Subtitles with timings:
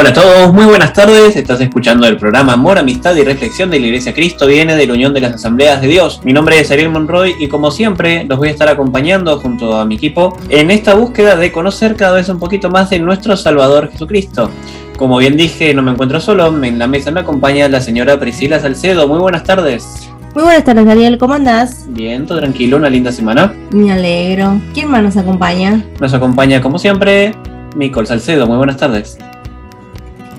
[0.00, 1.36] Hola a todos, muy buenas tardes.
[1.36, 4.94] Estás escuchando el programa Amor, Amistad y Reflexión de la Iglesia Cristo viene de la
[4.94, 6.22] Unión de las Asambleas de Dios.
[6.24, 9.84] Mi nombre es Ariel Monroy y como siempre los voy a estar acompañando junto a
[9.84, 13.90] mi equipo en esta búsqueda de conocer cada vez un poquito más de nuestro Salvador
[13.92, 14.50] Jesucristo.
[14.96, 18.58] Como bien dije, no me encuentro solo, en la mesa me acompaña la señora Priscila
[18.58, 19.06] Salcedo.
[19.06, 20.08] Muy buenas tardes.
[20.34, 21.84] Muy buenas tardes, Ariel, ¿cómo andás?
[21.90, 23.52] Bien, todo tranquilo, una linda semana.
[23.70, 24.62] Me alegro.
[24.72, 25.84] ¿Quién más nos acompaña?
[26.00, 27.34] Nos acompaña, como siempre,
[27.76, 28.46] Micol Salcedo.
[28.46, 29.18] Muy buenas tardes.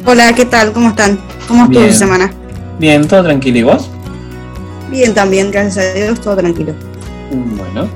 [0.03, 0.73] Hola, ¿qué tal?
[0.73, 1.19] ¿Cómo están?
[1.47, 2.31] ¿Cómo estuvo su semana?
[2.79, 3.59] Bien, todo tranquilo.
[3.59, 3.89] ¿Y vos?
[4.89, 6.73] Bien, también, gracias a Dios, todo tranquilo.
[7.29, 7.87] Bueno,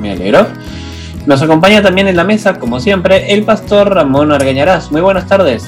[0.00, 0.48] me alegro.
[1.24, 4.90] Nos acompaña también en la mesa, como siempre, el pastor Ramón Argañarás.
[4.90, 5.64] Muy buenas tardes.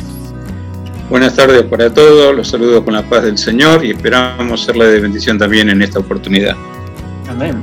[1.09, 5.01] Buenas tardes para todos, los saludo con la paz del Señor y esperamos serle de
[5.01, 6.56] bendición también en esta oportunidad.
[7.29, 7.62] Amén.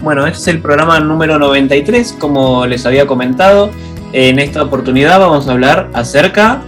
[0.00, 3.70] Bueno, este es el programa número 93, como les había comentado.
[4.12, 6.62] En esta oportunidad vamos a hablar acerca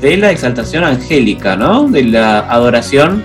[0.00, 1.88] de la exaltación angélica, ¿no?
[1.88, 3.22] De la adoración,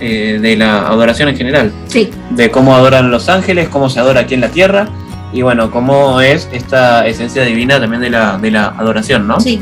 [0.00, 1.72] eh, de la adoración en general.
[1.88, 2.10] Sí.
[2.30, 4.88] De cómo adoran los ángeles, cómo se adora aquí en la tierra
[5.32, 9.40] y bueno, cómo es esta esencia divina también de la, de la adoración, ¿no?
[9.40, 9.60] Sí.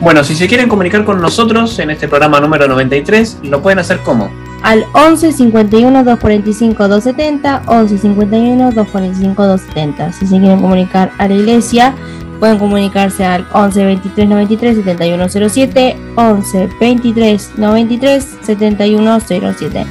[0.00, 3.98] Bueno, si se quieren comunicar con nosotros en este programa número 93, lo pueden hacer
[4.00, 4.30] como
[4.66, 10.12] al 11 51 245 270, 11 51 245 270.
[10.12, 11.94] Si se quieren comunicar a la iglesia,
[12.38, 19.86] Pueden comunicarse al 11 23 93 7107, 11 23 93 7107.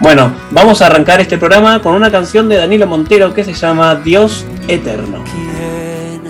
[0.00, 3.96] Bueno, vamos a arrancar este programa con una canción de Danilo Montero que se llama
[3.96, 5.24] Dios Eterno.
[5.24, 6.22] ¿Quién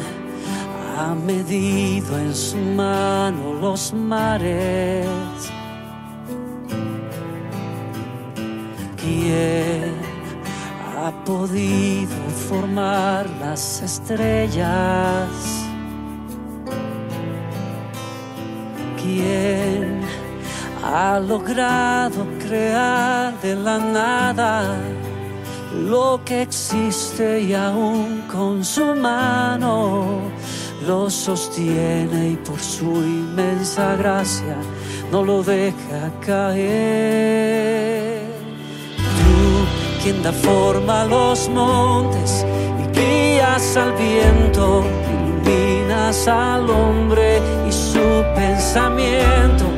[0.97, 5.07] ha medido en su mano los mares?
[8.97, 9.97] ¿Quién
[10.97, 12.17] ha podido
[12.49, 15.29] formar las estrellas?
[18.97, 20.01] ¿Quién
[20.83, 24.77] ha logrado crear de la nada
[25.75, 30.21] lo que existe y aún con su mano
[30.87, 34.57] lo sostiene y por su inmensa gracia
[35.11, 38.23] no lo deja caer.
[38.97, 42.45] Tú, quien da forma a los montes
[42.83, 49.78] y guías al viento, iluminas al hombre y su pensamiento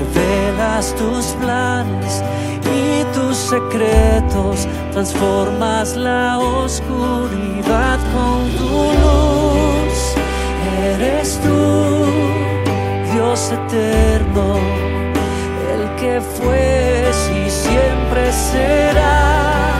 [0.00, 2.22] revelas tus planes
[2.64, 8.70] y tus secretos, transformas la oscuridad con tu
[9.02, 9.98] luz.
[10.82, 12.04] Eres tú,
[13.12, 14.58] Dios eterno,
[15.72, 17.10] el que fue
[17.46, 19.76] y siempre será.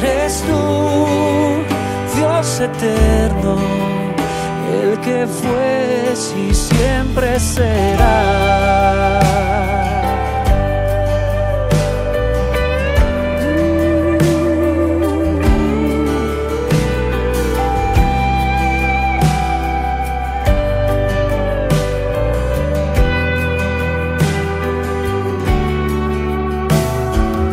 [0.00, 1.06] Eres tú,
[2.16, 3.83] Dios eterno
[5.00, 9.20] que fue y siempre será.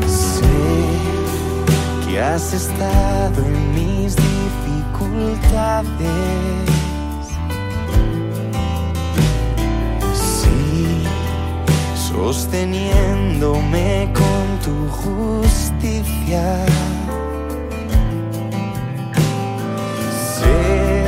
[0.08, 0.44] Sé
[2.06, 3.11] que has estado
[12.34, 16.66] sosteniéndome con tu justicia.
[20.36, 21.04] Sé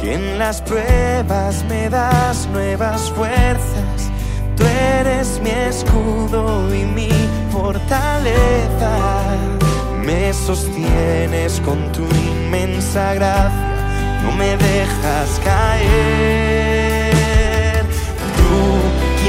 [0.00, 4.10] que en las pruebas me das nuevas fuerzas.
[4.56, 4.64] Tú
[4.98, 7.10] eres mi escudo y mi
[7.50, 8.92] fortaleza.
[10.06, 13.74] Me sostienes con tu inmensa gracia
[14.22, 16.53] no me dejas caer.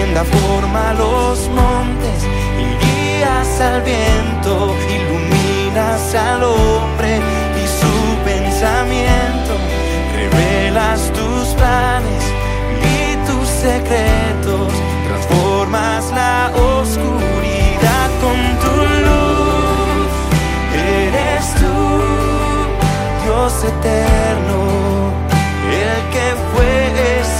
[0.05, 2.23] Tú, quien da forma los montes
[2.59, 7.19] y guías al viento, iluminas al hombre
[7.55, 9.53] y su pensamiento,
[10.13, 12.23] revelas tus planes
[12.83, 14.71] y tus secretos,
[15.07, 18.75] transformas la oscuridad con tu
[19.05, 20.07] luz.
[20.73, 21.77] Eres tú,
[23.23, 25.13] Dios eterno
[25.71, 26.75] el que fue,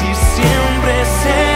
[0.01, 1.54] y siempre será.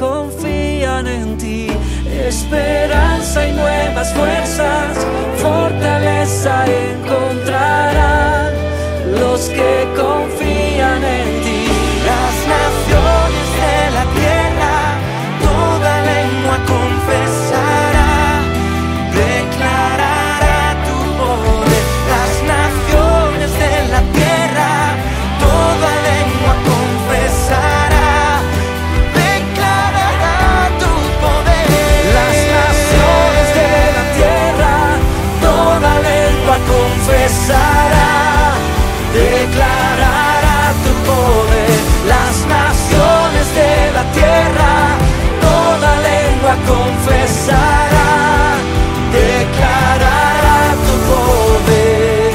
[0.00, 1.66] Confían en ti.
[2.26, 5.06] Esperanza y nuevas fuerzas,
[5.36, 8.52] fortaleza encontrarán
[9.20, 10.79] los que confían
[37.20, 38.54] confesará,
[39.12, 41.80] declarará tu poder.
[42.08, 44.72] Las naciones de la tierra,
[45.40, 48.12] toda lengua confesará,
[49.12, 52.32] declarará tu poder.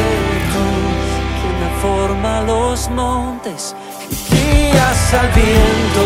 [0.54, 0.66] Tú,
[1.42, 3.76] quien forma los montes
[4.12, 6.04] y guías al viento,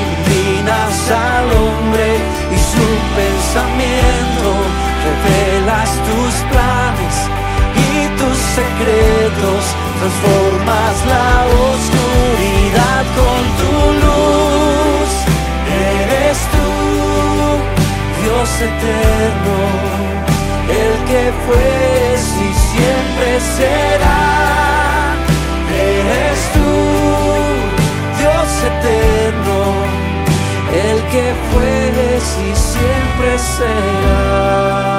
[0.00, 2.08] iluminas al hombre
[2.54, 2.86] y su
[3.18, 4.29] pensamiento,
[9.38, 13.74] transformas la oscuridad con tu
[14.04, 15.10] luz.
[15.68, 16.68] Eres tú,
[18.22, 19.56] Dios eterno,
[20.82, 21.72] el que fue
[22.18, 24.22] y siempre será.
[25.72, 26.72] Eres tú,
[28.18, 29.58] Dios eterno,
[30.72, 31.70] el que fue
[32.20, 34.90] y siempre será.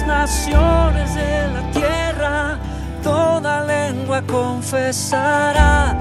[0.00, 2.58] Las naciones de la tierra,
[3.02, 5.94] toda lengua confesará,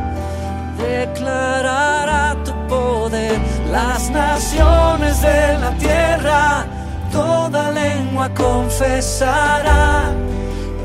[0.78, 3.40] declarará tu poder.
[3.72, 6.66] Las naciones de la tierra,
[7.12, 10.14] toda lengua confesará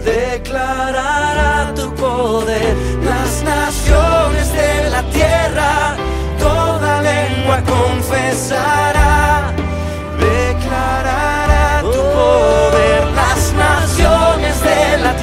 [0.05, 2.77] declarará tu poder.
[3.03, 5.97] Las naciones de la tierra,
[6.39, 8.94] toda lengua confesará,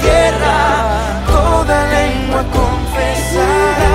[0.01, 3.90] tierra, toda lengua confesará,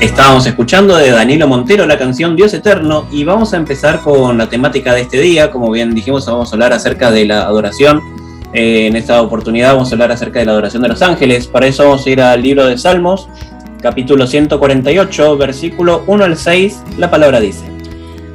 [0.00, 4.48] Estábamos escuchando de Danilo Montero la canción Dios Eterno y vamos a empezar con la
[4.48, 5.50] temática de este día.
[5.50, 8.00] Como bien dijimos, vamos a hablar acerca de la adoración.
[8.52, 11.48] Eh, en esta oportunidad vamos a hablar acerca de la adoración de los ángeles.
[11.48, 13.28] Para eso vamos a ir al libro de Salmos,
[13.82, 16.80] capítulo 148, versículo 1 al 6.
[16.96, 17.77] La palabra dice.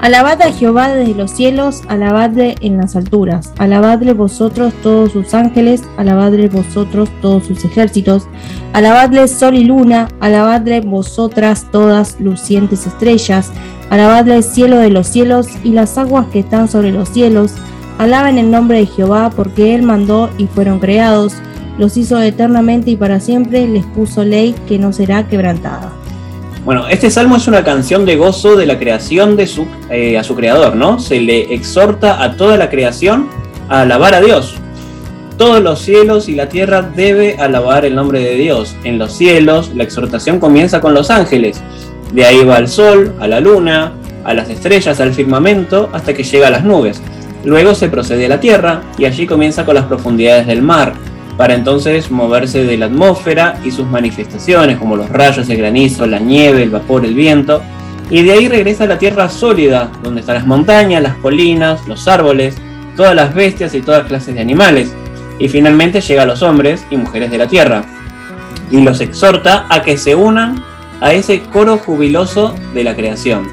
[0.03, 5.81] Alabad a Jehová desde los cielos, alabadle en las alturas, alabadle vosotros todos sus ángeles,
[5.95, 8.27] alabadle vosotros todos sus ejércitos,
[8.73, 13.53] alabadle sol y luna, alabadle vosotras todas lucientes estrellas,
[13.89, 17.53] alabadle el cielo de los cielos y las aguas que están sobre los cielos,
[17.97, 21.35] alaben el nombre de Jehová porque él mandó y fueron creados,
[21.77, 26.02] los hizo eternamente y para siempre, les puso ley que no será quebrantada.
[26.65, 30.23] Bueno, este salmo es una canción de gozo de la creación de su, eh, a
[30.23, 30.97] su creador, ¿no?
[30.97, 33.27] Se le exhorta a toda la creación
[33.67, 34.55] a alabar a Dios.
[35.37, 38.77] Todos los cielos y la tierra debe alabar el nombre de Dios.
[38.85, 41.61] En los cielos la exhortación comienza con los ángeles.
[42.13, 43.91] De ahí va al sol, a la luna,
[44.23, 47.01] a las estrellas, al firmamento, hasta que llega a las nubes.
[47.43, 50.93] Luego se procede a la tierra y allí comienza con las profundidades del mar,
[51.37, 56.19] para entonces moverse de la atmósfera y sus manifestaciones, como los rayos, el granizo, la
[56.19, 57.61] nieve, el vapor, el viento,
[58.09, 62.07] y de ahí regresa a la tierra sólida, donde están las montañas, las colinas, los
[62.07, 62.55] árboles,
[62.95, 64.93] todas las bestias y todas clases de animales,
[65.39, 67.83] y finalmente llega a los hombres y mujeres de la tierra,
[68.69, 70.63] y los exhorta a que se unan
[71.01, 73.47] a ese coro jubiloso de la creación.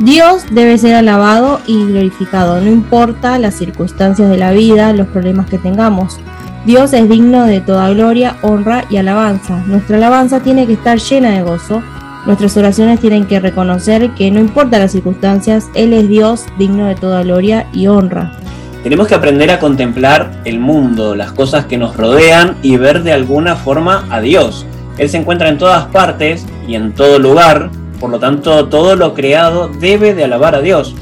[0.00, 5.48] Dios debe ser alabado y glorificado, no importa las circunstancias de la vida, los problemas
[5.48, 6.18] que tengamos.
[6.66, 9.62] Dios es digno de toda gloria, honra y alabanza.
[9.66, 11.82] Nuestra alabanza tiene que estar llena de gozo.
[12.24, 16.94] Nuestras oraciones tienen que reconocer que no importa las circunstancias, Él es Dios digno de
[16.94, 18.32] toda gloria y honra.
[18.82, 23.12] Tenemos que aprender a contemplar el mundo, las cosas que nos rodean y ver de
[23.12, 24.64] alguna forma a Dios.
[24.96, 27.68] Él se encuentra en todas partes y en todo lugar,
[28.00, 30.94] por lo tanto todo lo creado debe de alabar a Dios.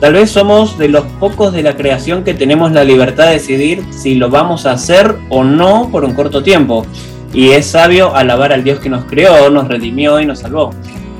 [0.00, 3.84] Tal vez somos de los pocos de la creación que tenemos la libertad de decidir
[3.90, 6.86] si lo vamos a hacer o no por un corto tiempo.
[7.34, 10.70] Y es sabio alabar al Dios que nos creó, nos redimió y nos salvó.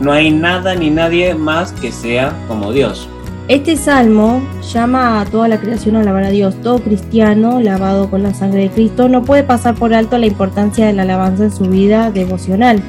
[0.01, 3.07] No hay nada ni nadie más que sea como Dios.
[3.49, 4.41] Este salmo
[4.73, 6.55] llama a toda la creación a alabar a Dios.
[6.63, 10.87] Todo cristiano, lavado con la sangre de Cristo, no puede pasar por alto la importancia
[10.87, 12.81] de la alabanza en su vida devocional,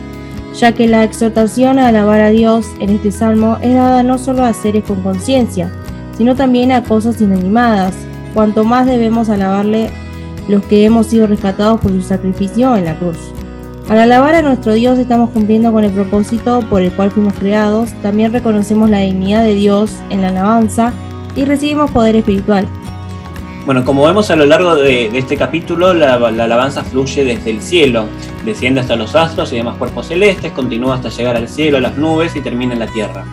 [0.57, 4.45] ya que la exhortación a alabar a Dios en este salmo es dada no solo
[4.45, 5.69] a seres con conciencia,
[6.17, 7.93] sino también a cosas inanimadas.
[8.33, 9.89] Cuanto más debemos alabarle
[10.47, 13.17] los que hemos sido rescatados por su sacrificio en la cruz.
[13.89, 17.91] Al alabar a nuestro Dios estamos cumpliendo con el propósito por el cual fuimos creados,
[18.01, 20.93] también reconocemos la dignidad de Dios en la alabanza
[21.35, 22.67] y recibimos poder espiritual.
[23.65, 27.61] Bueno, como vemos a lo largo de, este capítulo, la, la, alabanza fluye desde el
[27.61, 28.05] cielo,
[28.43, 31.95] desciende hasta los astros y demás cuerpos celestes, continúa hasta llegar al cielo, a las
[31.95, 33.23] nubes y termina en la tierra.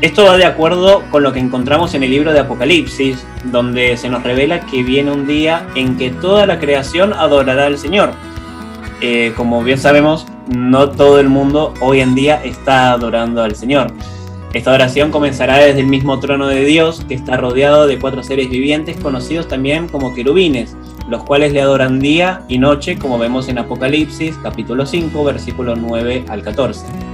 [0.00, 4.08] Esto va de acuerdo con lo que encontramos en el libro de Apocalipsis, donde se
[4.08, 8.12] nos revela que viene un día en que toda la creación adorará al Señor.
[9.02, 13.92] Eh, como bien sabemos, no todo el mundo hoy en día está adorando al Señor.
[14.54, 18.48] Esta oración comenzará desde el mismo trono de Dios, que está rodeado de cuatro seres
[18.48, 20.78] vivientes conocidos también como querubines,
[21.10, 26.24] los cuales le adoran día y noche, como vemos en Apocalipsis capítulo 5, versículos 9
[26.26, 27.09] al 14.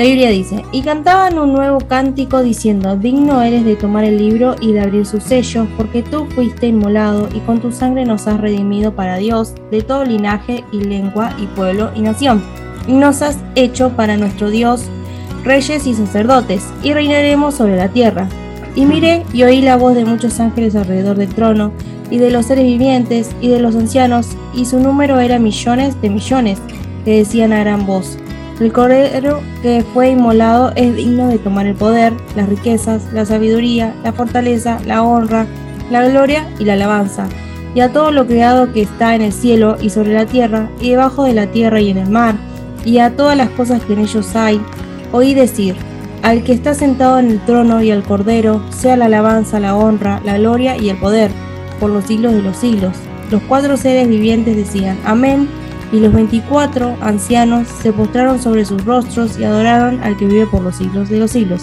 [0.00, 4.56] La Biblia dice, y cantaban un nuevo cántico diciendo, digno eres de tomar el libro
[4.58, 8.40] y de abrir sus sellos, porque tú fuiste inmolado y con tu sangre nos has
[8.40, 12.42] redimido para Dios de todo linaje y lengua y pueblo y nación.
[12.88, 14.86] Y nos has hecho para nuestro Dios
[15.44, 18.26] reyes y sacerdotes, y reinaremos sobre la tierra.
[18.74, 21.72] Y miré y oí la voz de muchos ángeles alrededor del trono,
[22.10, 26.08] y de los seres vivientes, y de los ancianos, y su número era millones de
[26.08, 26.58] millones,
[27.04, 28.16] que decían a gran voz,
[28.60, 33.94] el cordero que fue inmolado es digno de tomar el poder, las riquezas, la sabiduría,
[34.04, 35.46] la fortaleza, la honra,
[35.90, 37.26] la gloria y la alabanza.
[37.74, 40.90] Y a todo lo creado que está en el cielo y sobre la tierra, y
[40.90, 42.34] debajo de la tierra y en el mar,
[42.84, 44.60] y a todas las cosas que en ellos hay,
[45.12, 45.76] oí decir,
[46.22, 50.20] al que está sentado en el trono y al cordero, sea la alabanza, la honra,
[50.24, 51.30] la gloria y el poder,
[51.78, 52.96] por los siglos de los siglos.
[53.30, 55.48] Los cuatro seres vivientes decían, Amén
[55.92, 60.62] y los veinticuatro ancianos se postraron sobre sus rostros y adoraron al que vive por
[60.62, 61.62] los siglos de los siglos.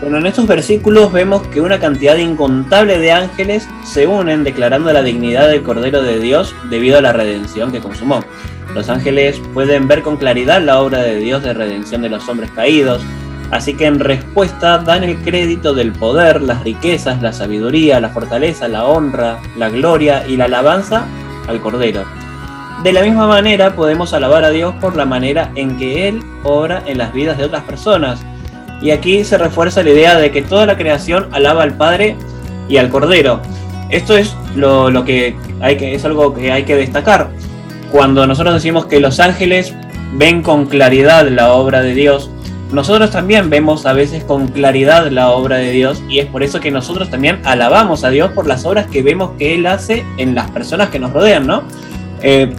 [0.00, 5.02] Bueno, en estos versículos vemos que una cantidad incontable de ángeles se unen declarando la
[5.02, 8.20] dignidad del Cordero de Dios debido a la redención que consumó.
[8.74, 12.50] Los ángeles pueden ver con claridad la obra de Dios de redención de los hombres
[12.50, 13.02] caídos,
[13.50, 18.66] así que en respuesta dan el crédito del poder, las riquezas, la sabiduría, la fortaleza,
[18.68, 21.06] la honra, la gloria y la alabanza
[21.46, 22.04] al Cordero.
[22.84, 26.82] De la misma manera podemos alabar a Dios por la manera en que Él obra
[26.84, 28.20] en las vidas de otras personas.
[28.82, 32.14] Y aquí se refuerza la idea de que toda la creación alaba al Padre
[32.68, 33.40] y al Cordero.
[33.88, 37.30] Esto es lo, que, hay que es algo que hay que destacar.
[37.90, 39.72] Cuando nosotros decimos que los ángeles
[40.12, 42.30] ven con claridad la obra de Dios,
[42.70, 46.60] nosotros también vemos a veces con claridad la obra de Dios y es por eso
[46.60, 50.34] que nosotros también alabamos a Dios por las obras que vemos que Él hace en
[50.34, 51.62] las personas que nos rodean, ¿no?
[52.20, 52.52] Eh,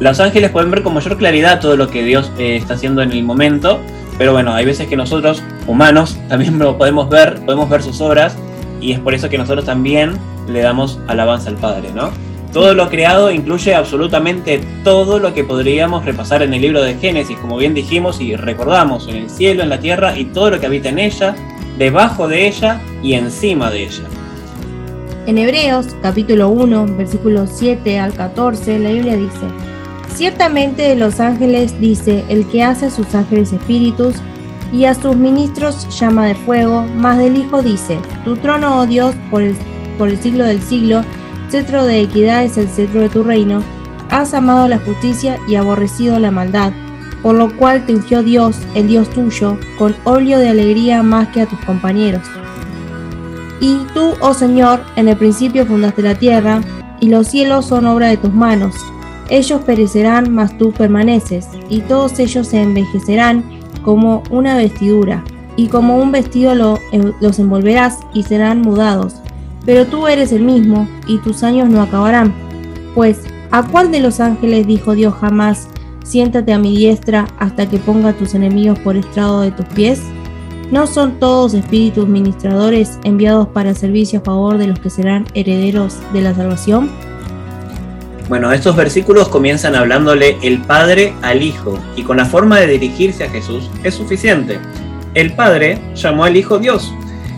[0.00, 3.12] los ángeles pueden ver con mayor claridad todo lo que Dios eh, está haciendo en
[3.12, 3.80] el momento,
[4.16, 8.36] pero bueno, hay veces que nosotros, humanos, también lo podemos ver, podemos ver sus obras
[8.80, 10.12] y es por eso que nosotros también
[10.48, 12.10] le damos alabanza al Padre, ¿no?
[12.52, 17.36] Todo lo creado incluye absolutamente todo lo que podríamos repasar en el libro de Génesis,
[17.38, 20.66] como bien dijimos y recordamos, en el cielo, en la tierra y todo lo que
[20.66, 21.36] habita en ella,
[21.76, 24.04] debajo de ella y encima de ella.
[25.26, 29.46] En Hebreos capítulo 1, versículos 7 al 14, la Biblia dice,
[30.14, 34.16] Ciertamente de los ángeles dice el que hace a sus ángeles espíritus
[34.72, 39.14] y a sus ministros llama de fuego, mas del Hijo dice, Tu trono, oh Dios,
[39.30, 39.56] por el,
[40.20, 41.02] siglo del siglo,
[41.50, 43.62] cetro de equidad es el cetro de tu reino,
[44.10, 46.72] has amado la justicia y aborrecido la maldad,
[47.22, 51.42] por lo cual te ungió Dios, el Dios tuyo, con óleo de alegría más que
[51.42, 52.22] a tus compañeros.
[53.60, 56.60] Y tú, oh Señor, en el principio fundaste la tierra,
[57.00, 58.74] y los cielos son obra de tus manos.
[59.28, 63.44] Ellos perecerán, mas tú permaneces, y todos ellos se envejecerán
[63.82, 65.24] como una vestidura,
[65.56, 66.78] y como un vestido lo,
[67.20, 69.16] los envolverás y serán mudados
[69.68, 72.32] pero tú eres el mismo, y tus años no acabarán.
[72.94, 73.20] Pues,
[73.50, 75.68] ¿a cuál de los ángeles dijo Dios jamás,
[76.02, 80.00] siéntate a mi diestra hasta que ponga a tus enemigos por estrado de tus pies?
[80.70, 85.98] ¿No son todos espíritus ministradores enviados para servicio a favor de los que serán herederos
[86.14, 86.88] de la salvación?
[88.28, 93.24] Bueno, estos versículos comienzan hablándole el Padre al Hijo, y con la forma de dirigirse
[93.24, 94.58] a Jesús es suficiente.
[95.14, 96.92] El Padre llamó al Hijo Dios,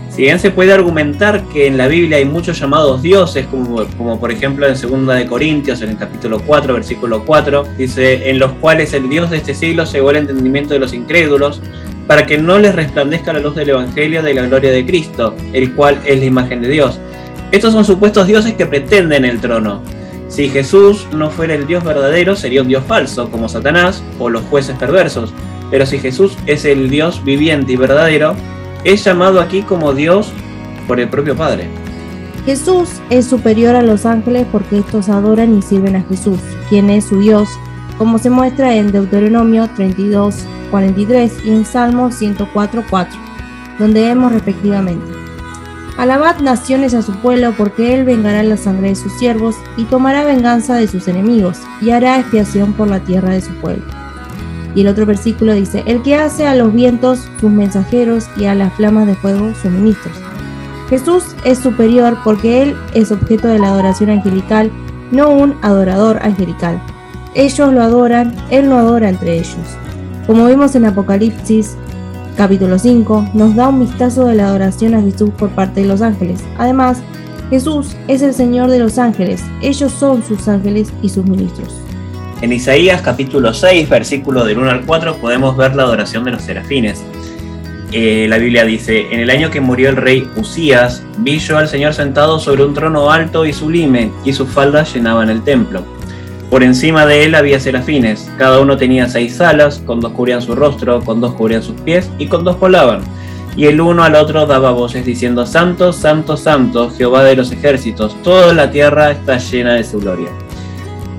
[0.09, 4.29] si bien se puede argumentar que en la Biblia hay muchos llamados dioses, como, por
[4.29, 8.93] ejemplo en 2 de Corintios, en el capítulo 4, versículo 4, dice, en los cuales
[8.93, 11.61] el Dios de este siglo llegó al entendimiento de los incrédulos,
[12.07, 15.73] para que no les resplandezca la luz del Evangelio de la gloria de Cristo, el
[15.73, 16.99] cual es la imagen de Dios.
[17.53, 19.81] Estos son supuestos dioses que pretenden el trono.
[20.31, 24.41] Si Jesús no fuera el Dios verdadero, sería un Dios falso, como Satanás o los
[24.43, 25.33] jueces perversos.
[25.69, 28.35] Pero si Jesús es el Dios viviente y verdadero,
[28.85, 30.31] es llamado aquí como Dios
[30.87, 31.67] por el propio Padre.
[32.45, 36.39] Jesús es superior a los ángeles porque estos adoran y sirven a Jesús,
[36.69, 37.49] quien es su Dios,
[37.97, 43.19] como se muestra en Deuteronomio 32, 43 y en Salmo 104, 4,
[43.79, 45.30] donde vemos respectivamente.
[46.01, 50.23] Alabad naciones a su pueblo, porque él vengará la sangre de sus siervos y tomará
[50.23, 53.83] venganza de sus enemigos, y hará expiación por la tierra de su pueblo.
[54.73, 58.55] Y el otro versículo dice, el que hace a los vientos sus mensajeros y a
[58.55, 60.15] las flamas de fuego sus ministros.
[60.89, 64.71] Jesús es superior porque Él es objeto de la adoración angelical,
[65.11, 66.81] no un adorador angelical.
[67.35, 69.77] Ellos lo adoran, Él lo adora entre ellos.
[70.25, 71.77] Como vimos en Apocalipsis
[72.41, 76.01] capítulo 5, nos da un vistazo de la adoración a Jesús por parte de los
[76.01, 76.43] ángeles.
[76.57, 76.97] Además,
[77.51, 81.79] Jesús es el Señor de los ángeles, ellos son sus ángeles y sus ministros.
[82.41, 86.41] En Isaías capítulo 6, versículo del 1 al 4, podemos ver la adoración de los
[86.41, 87.03] serafines.
[87.91, 91.67] Eh, la Biblia dice, en el año que murió el rey Usías, vi yo al
[91.67, 95.83] Señor sentado sobre un trono alto y sublime, y sus faldas llenaban el templo.
[96.51, 100.53] Por encima de él había serafines, cada uno tenía seis alas, con dos cubrían su
[100.53, 102.99] rostro, con dos cubrían sus pies, y con dos volaban.
[103.55, 108.21] Y el uno al otro daba voces diciendo, Santo, Santo, Santo, Jehová de los ejércitos,
[108.21, 110.27] toda la tierra está llena de su gloria.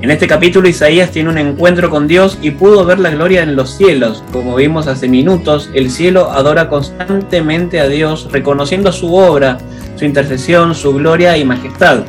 [0.03, 3.57] En este capítulo Isaías tiene un encuentro con Dios y pudo ver la gloria en
[3.57, 4.23] los cielos.
[4.33, 9.57] Como vimos hace minutos, el cielo adora constantemente a Dios, reconociendo su obra,
[9.97, 12.01] su intercesión, su gloria y majestad.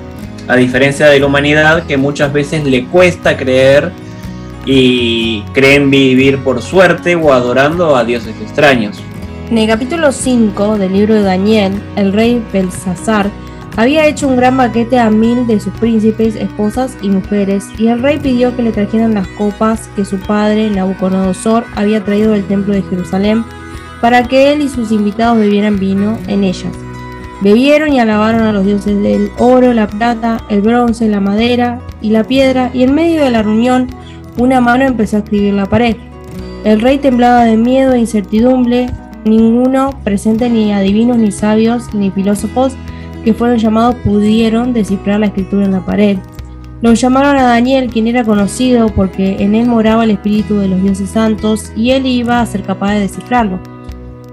[0.47, 3.91] A diferencia de la humanidad que muchas veces le cuesta creer
[4.65, 9.01] y creen vivir por suerte o adorando a dioses extraños.
[9.49, 13.29] En el capítulo 5 del libro de Daniel, el rey Belsasar
[13.75, 18.01] había hecho un gran banquete a mil de sus príncipes, esposas y mujeres, y el
[18.01, 22.73] rey pidió que le trajeran las copas que su padre, Nabucodonosor, había traído del templo
[22.73, 23.43] de Jerusalén,
[23.99, 26.82] para que él y sus invitados bebieran vino en ellas.
[27.43, 32.11] Bebieron y alabaron a los dioses del oro, la plata, el bronce, la madera y
[32.11, 33.89] la piedra, y en medio de la reunión
[34.37, 35.97] una mano empezó a escribir la pared.
[36.63, 38.89] El rey temblaba de miedo e incertidumbre,
[39.25, 42.77] ninguno presente ni adivinos ni sabios ni filósofos
[43.25, 46.19] que fueron llamados pudieron descifrar la escritura en la pared.
[46.81, 50.81] Lo llamaron a Daniel, quien era conocido porque en él moraba el espíritu de los
[50.81, 53.72] dioses santos y él iba a ser capaz de descifrarlo.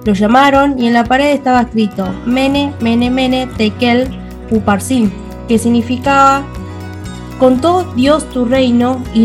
[0.04, 4.08] Lo llamaron y en la pared estaba escrito Mene, Mene, Mene, Tekel,
[4.50, 5.12] Uparsin,
[5.46, 6.44] que significaba
[7.40, 9.24] Contó Dios tu reino y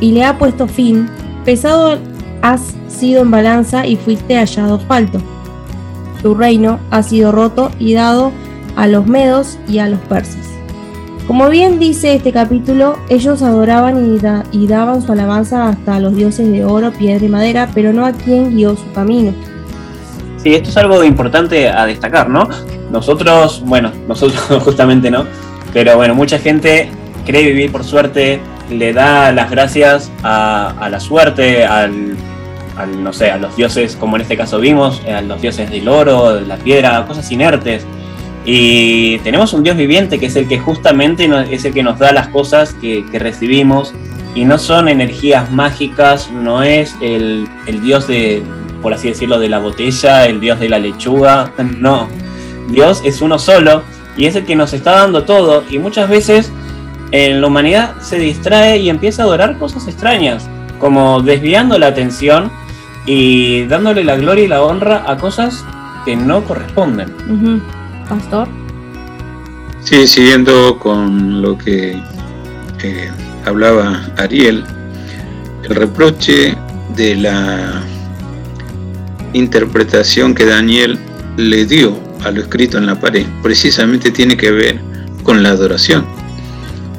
[0.00, 1.08] le, ha puesto fin.
[1.44, 2.00] Pesado
[2.42, 5.20] has sido en balanza y fuiste hallado falto.
[6.20, 8.32] Tu reino ha sido roto y dado
[8.74, 10.44] a los medos y a los persas.
[11.28, 14.18] Como bien dice este capítulo, ellos adoraban y,
[14.50, 18.04] y daban su alabanza hasta a los dioses de oro, piedra y madera, pero no
[18.04, 19.32] a quien guió su camino.
[20.44, 22.46] Sí, esto es algo importante a destacar, ¿no?
[22.90, 25.24] Nosotros, bueno, nosotros justamente no,
[25.72, 26.90] pero bueno, mucha gente
[27.24, 32.14] cree vivir por suerte, le da las gracias a, la suerte, al,
[32.76, 35.88] al, no sé, a los dioses, como en este caso vimos, a los dioses del
[35.88, 37.86] oro, de la piedra, cosas inertes.
[38.44, 42.12] Y tenemos un Dios viviente que es el que justamente es el que nos da
[42.12, 43.94] las cosas que, recibimos
[44.34, 47.48] y no son energías mágicas, no es el
[47.82, 48.42] Dios de,
[48.84, 52.06] por así decirlo, de la botella, el Dios de la lechuga, no.
[52.68, 53.82] Dios es uno solo
[54.14, 56.52] y es el que nos está dando todo y muchas veces
[57.10, 62.52] en la humanidad se distrae y empieza a adorar cosas extrañas, como desviando la atención
[63.06, 65.64] y dándole la gloria y la honra a cosas
[66.04, 67.08] que no corresponden.
[68.06, 68.48] Pastor.
[69.80, 71.98] Sí, siguiendo con lo que
[72.82, 73.10] eh,
[73.46, 74.62] hablaba Ariel,
[75.62, 76.54] el reproche
[76.94, 77.82] de la
[79.34, 80.98] interpretación que Daniel
[81.36, 84.80] le dio a lo escrito en la pared precisamente tiene que ver
[85.22, 86.06] con la adoración.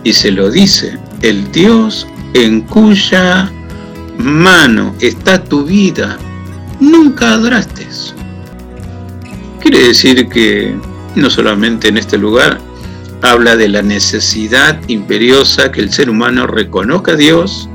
[0.03, 3.51] Y se lo dice, el Dios en cuya
[4.17, 6.17] mano está tu vida,
[6.79, 7.87] nunca adoraste.
[9.59, 10.75] Quiere decir que
[11.15, 12.59] no solamente en este lugar
[13.23, 17.67] habla de la necesidad imperiosa que el ser humano reconozca a Dios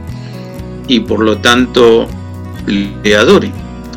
[0.86, 2.06] y por lo tanto
[2.66, 3.50] le adore.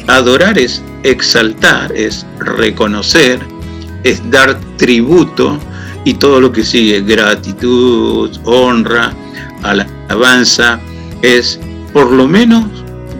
[0.08, 3.40] Adorar es exaltar, es reconocer,
[4.04, 5.60] es dar tributo
[6.06, 9.14] y todo lo que sigue, gratitud, honra,
[9.62, 10.80] alabanza,
[11.22, 11.60] es
[11.94, 12.66] por lo menos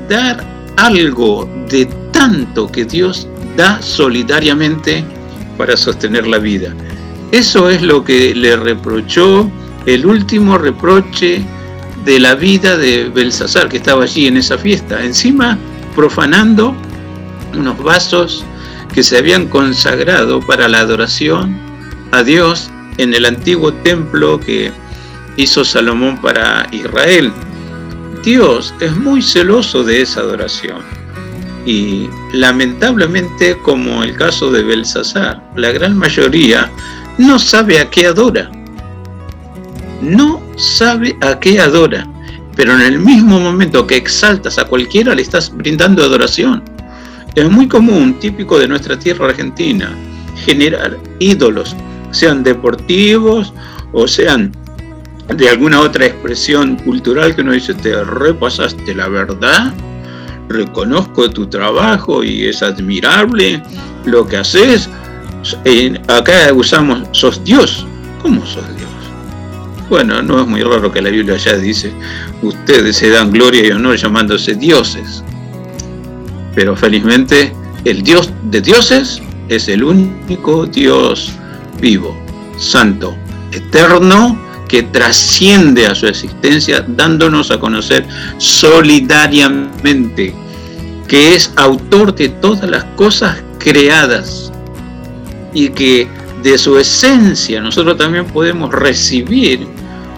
[0.10, 0.44] dar
[0.76, 5.06] algo de tanto que Dios da solidariamente
[5.58, 6.74] para sostener la vida.
[7.32, 9.50] Eso es lo que le reprochó
[9.86, 11.42] el último reproche
[12.06, 15.58] de la vida de Belsasar, que estaba allí en esa fiesta, encima
[15.96, 16.76] profanando
[17.54, 18.46] unos vasos
[18.94, 21.58] que se habían consagrado para la adoración
[22.12, 24.72] a Dios en el antiguo templo que
[25.38, 27.32] hizo Salomón para Israel.
[28.24, 30.82] Dios es muy celoso de esa adoración.
[31.66, 36.70] Y lamentablemente, como el caso de Belsasar, la gran mayoría
[37.18, 38.52] no sabe a qué adora.
[40.02, 42.08] No sabe a qué adora.
[42.56, 46.64] Pero en el mismo momento que exaltas a cualquiera, le estás brindando adoración.
[47.36, 49.92] Es muy común, típico de nuestra tierra argentina,
[50.46, 51.76] generar ídolos,
[52.12, 53.54] sean deportivos
[53.92, 54.52] o sean
[55.36, 59.74] de alguna otra expresión cultural que uno dice, te repasaste la verdad,
[60.50, 63.64] reconozco tu trabajo y es admirable
[64.06, 64.90] lo que haces.
[66.08, 67.86] Acá usamos, sos Dios.
[68.22, 68.93] ¿Cómo sos Dios?
[69.90, 71.92] Bueno, no es muy raro que la Biblia ya dice,
[72.42, 75.24] ustedes se dan gloria y honor llamándose dioses.
[76.56, 77.54] Pero felizmente
[77.86, 81.32] el Dios de dioses es el único Dios
[81.82, 82.18] vivo,
[82.58, 83.16] santo,
[83.52, 90.34] eterno, que trasciende a su existencia, dándonos a conocer solidariamente
[91.08, 94.52] que es autor de todas las cosas creadas
[95.54, 96.08] y que
[96.44, 99.66] de su esencia nosotros también podemos recibir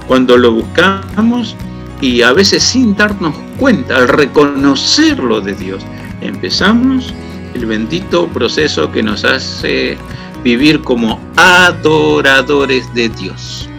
[0.07, 1.55] cuando lo buscamos
[2.01, 5.83] y a veces sin darnos cuenta, al reconocerlo de Dios,
[6.21, 7.13] empezamos
[7.53, 9.97] el bendito proceso que nos hace
[10.43, 13.69] vivir como adoradores de Dios.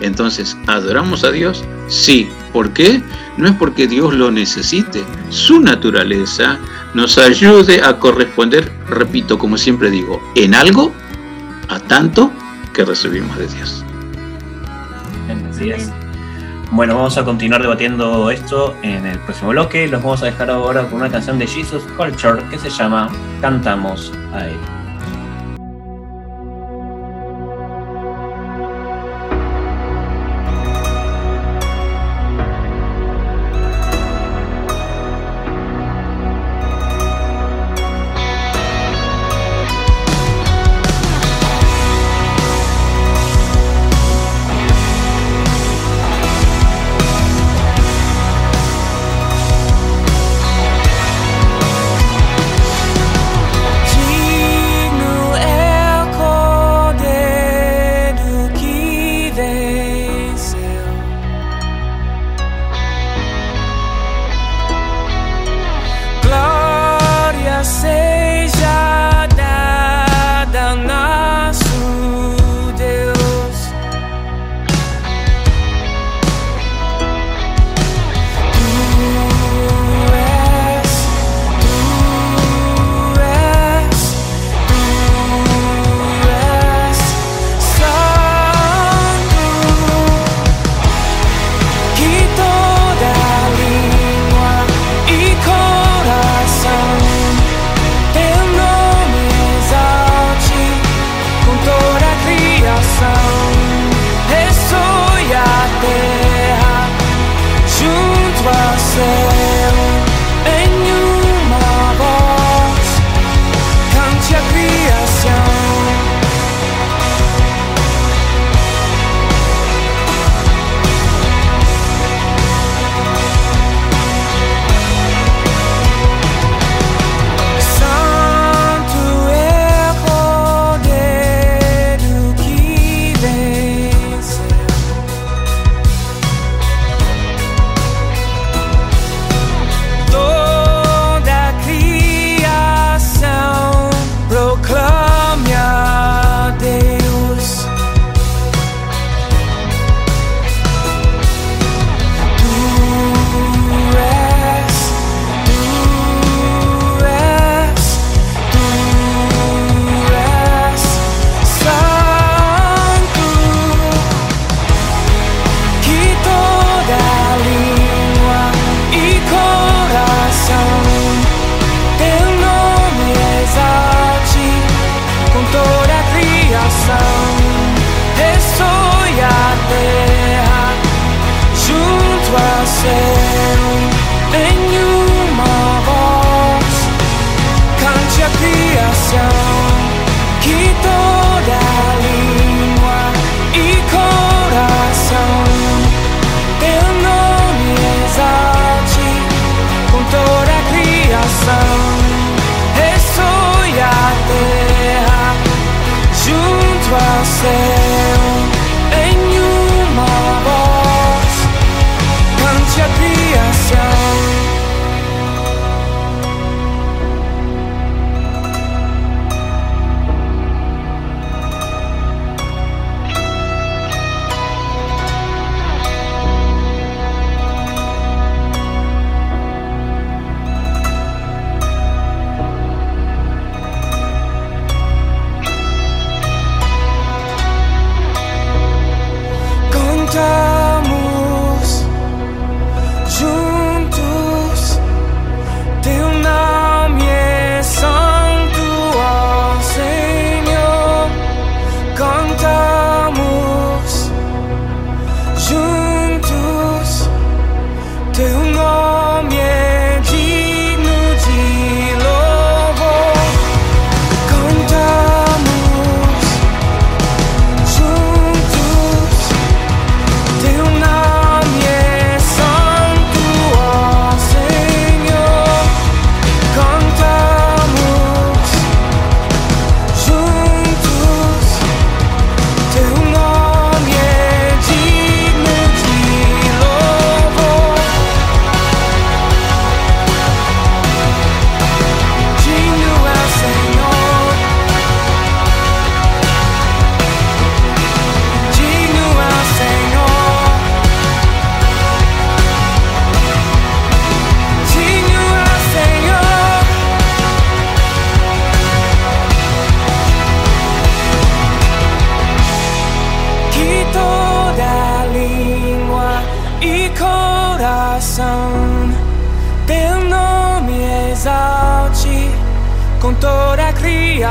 [0.00, 1.64] Entonces, ¿adoramos a Dios?
[1.88, 2.28] Sí.
[2.52, 3.02] ¿Por qué?
[3.36, 5.02] No es porque Dios lo necesite.
[5.30, 6.58] Su naturaleza
[6.94, 10.92] nos ayude a corresponder, repito, como siempre digo, en algo
[11.68, 12.30] a tanto
[12.72, 13.84] que recibimos de Dios.
[15.50, 15.90] Así es.
[16.70, 19.88] Bueno, vamos a continuar debatiendo esto en el próximo bloque.
[19.88, 24.12] Los vamos a dejar ahora con una canción de Jesus Culture que se llama Cantamos
[24.34, 24.77] a Él.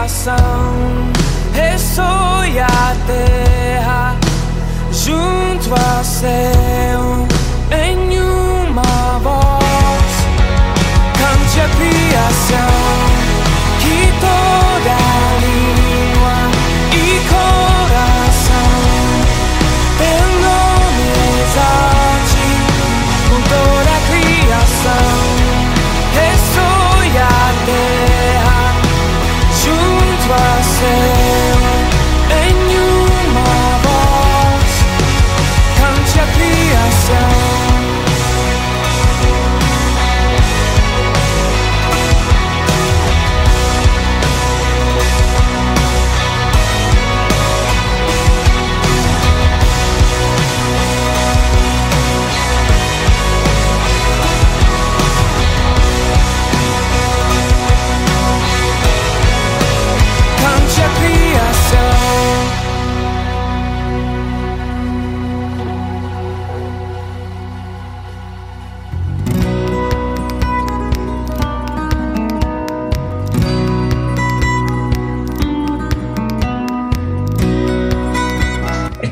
[0.07, 0.35] Criação.
[1.53, 4.15] Ressoe a terra
[4.91, 6.56] junto ao céu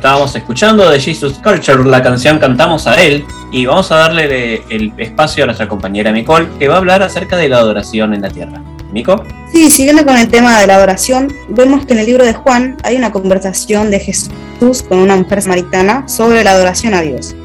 [0.06, 4.94] Estábamos escuchando de Jesus Culture la canción Cantamos a Él y vamos a darle el
[5.00, 8.30] espacio a nuestra compañera Nicole que va a hablar acerca de la adoración en la
[8.30, 8.62] tierra.
[8.94, 12.34] Nico, Sí, siguiendo con el tema de la adoración, vemos que en el libro de
[12.34, 17.36] Juan hay una conversación de Jesús con una mujer samaritana sobre la adoración a Dios.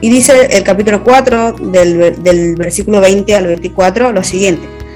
[0.00, 4.75] Y dice el capítulo 4 del, del versículo 20 al 24 lo siguiente.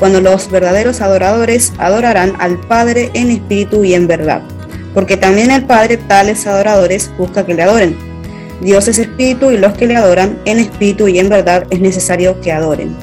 [0.00, 4.42] cuando los verdaderos adoradores adorarán al Padre en espíritu y en verdad,
[4.94, 7.96] porque también el Padre tales adoradores busca que le adoren.
[8.62, 12.40] Dios es espíritu y los que le adoran en espíritu y en verdad es necesario
[12.40, 12.96] que adoren.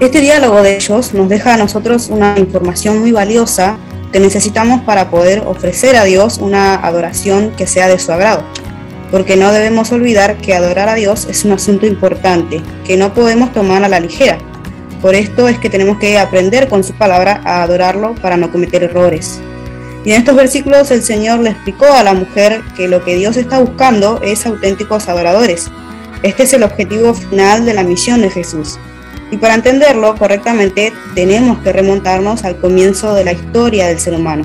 [0.00, 3.76] Este diálogo de ellos nos deja a nosotros una información muy valiosa
[4.12, 8.42] que necesitamos para poder ofrecer a Dios una adoración que sea de su agrado.
[9.10, 13.52] Porque no debemos olvidar que adorar a Dios es un asunto importante, que no podemos
[13.52, 14.38] tomar a la ligera.
[15.02, 18.84] Por esto es que tenemos que aprender con su palabra a adorarlo para no cometer
[18.84, 19.40] errores.
[20.04, 23.36] Y en estos versículos el Señor le explicó a la mujer que lo que Dios
[23.36, 25.70] está buscando es auténticos adoradores.
[26.22, 28.78] Este es el objetivo final de la misión de Jesús.
[29.32, 34.44] Y para entenderlo correctamente tenemos que remontarnos al comienzo de la historia del ser humano,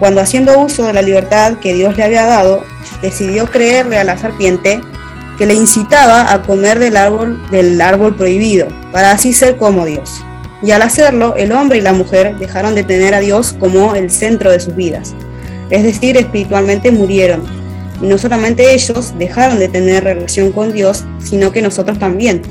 [0.00, 2.64] cuando haciendo uso de la libertad que Dios le había dado,
[3.02, 4.80] decidió creerle a la serpiente
[5.40, 10.22] que le incitaba a comer del árbol, del árbol prohibido, para así ser como Dios.
[10.62, 14.10] Y al hacerlo, el hombre y la mujer dejaron de tener a Dios como el
[14.10, 15.14] centro de sus vidas,
[15.70, 17.42] es decir, espiritualmente murieron.
[18.02, 22.42] Y no solamente ellos dejaron de tener relación con Dios, sino que nosotros también.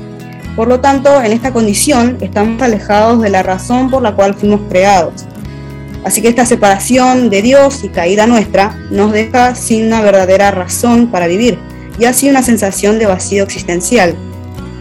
[0.56, 4.62] Por lo tanto, en esta condición estamos alejados de la razón por la cual fuimos
[4.68, 5.26] creados.
[6.02, 11.12] Así que esta separación de Dios y caída nuestra nos deja sin una verdadera razón
[11.12, 11.69] para vivir
[12.00, 14.16] y así una sensación de vacío existencial.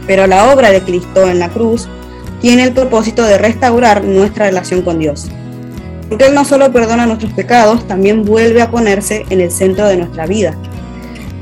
[0.08, 1.88] Pero la obra de Cristo en la cruz
[2.41, 5.27] tiene el propósito de restaurar nuestra relación con Dios.
[6.08, 9.97] Porque Él no solo perdona nuestros pecados, también vuelve a ponerse en el centro de
[9.97, 10.55] nuestra vida.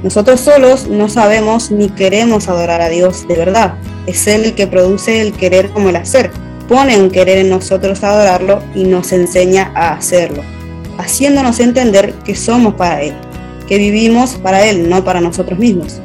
[0.04, 3.76] Nosotros solos no sabemos ni queremos adorar a Dios de verdad.
[4.08, 6.32] Es Él el que produce el querer como el hacer.
[6.68, 10.44] Pone un querer en nosotros adorarlo y nos enseña a hacerlo,
[10.98, 13.14] haciéndonos entender que somos para Él,
[13.68, 16.00] que vivimos para Él, no para nosotros mismos.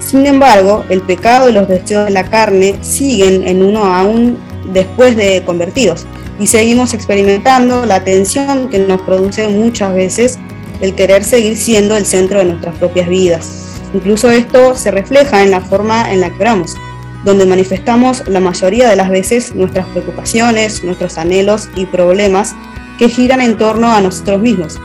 [0.00, 4.38] Sin embargo, el pecado y los deseos de la carne siguen en uno aún
[4.72, 6.06] después de convertidos
[6.38, 10.38] y seguimos experimentando la tensión que nos produce muchas veces
[10.80, 13.80] el querer seguir siendo el centro de nuestras propias vidas.
[13.92, 16.76] Incluso esto se refleja en la forma en la que oramos,
[17.24, 22.54] donde manifestamos la mayoría de las veces nuestras preocupaciones, nuestros anhelos y problemas
[22.98, 24.78] que giran en torno a nosotros mismos.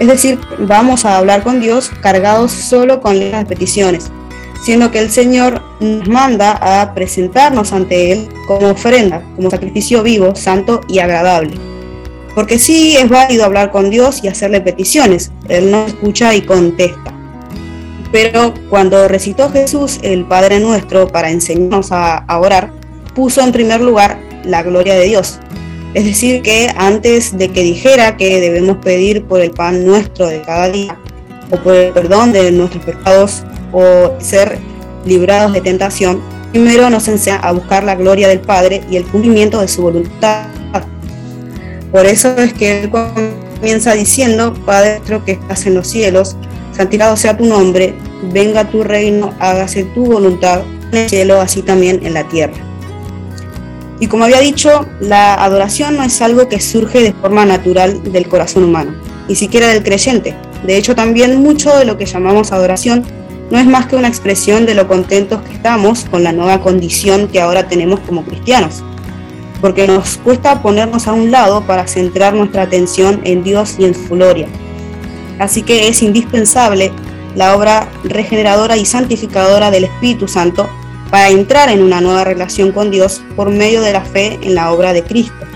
[0.00, 4.10] Es decir, vamos a hablar con Dios cargados solo con las peticiones,
[4.64, 10.34] siendo que el Señor nos manda a presentarnos ante Él como ofrenda, como sacrificio vivo,
[10.34, 11.54] santo y agradable.
[12.34, 17.14] Porque sí es válido hablar con Dios y hacerle peticiones, Él nos escucha y contesta.
[18.10, 22.72] Pero cuando recitó Jesús el Padre Nuestro para enseñarnos a, a orar,
[23.14, 25.38] puso en primer lugar la gloria de Dios.
[25.94, 30.42] Es decir, que antes de que dijera que debemos pedir por el pan nuestro de
[30.42, 30.98] cada día,
[31.52, 34.58] o por el perdón de nuestros pecados, o ser
[35.06, 36.20] librados de tentación,
[36.50, 40.46] primero nos enseña a buscar la gloria del Padre y el cumplimiento de su voluntad.
[41.92, 46.36] Por eso es que él comienza diciendo, Padre nuestro que estás en los cielos,
[46.76, 47.94] santificado sea tu nombre,
[48.32, 52.73] venga tu reino, hágase tu voluntad en el cielo, así también en la tierra.
[54.00, 58.28] Y como había dicho, la adoración no es algo que surge de forma natural del
[58.28, 58.94] corazón humano,
[59.28, 60.36] ni siquiera del creyente.
[60.66, 63.04] De hecho, también mucho de lo que llamamos adoración
[63.50, 67.28] no es más que una expresión de lo contentos que estamos con la nueva condición
[67.28, 68.82] que ahora tenemos como cristianos,
[69.60, 73.94] porque nos cuesta ponernos a un lado para centrar nuestra atención en Dios y en
[73.94, 74.48] su gloria.
[75.38, 76.90] Así que es indispensable
[77.34, 80.68] la obra regeneradora y santificadora del Espíritu Santo
[81.10, 84.72] para entrar en una nueva relación con Dios por medio de la fe en la
[84.72, 85.46] obra de Cristo.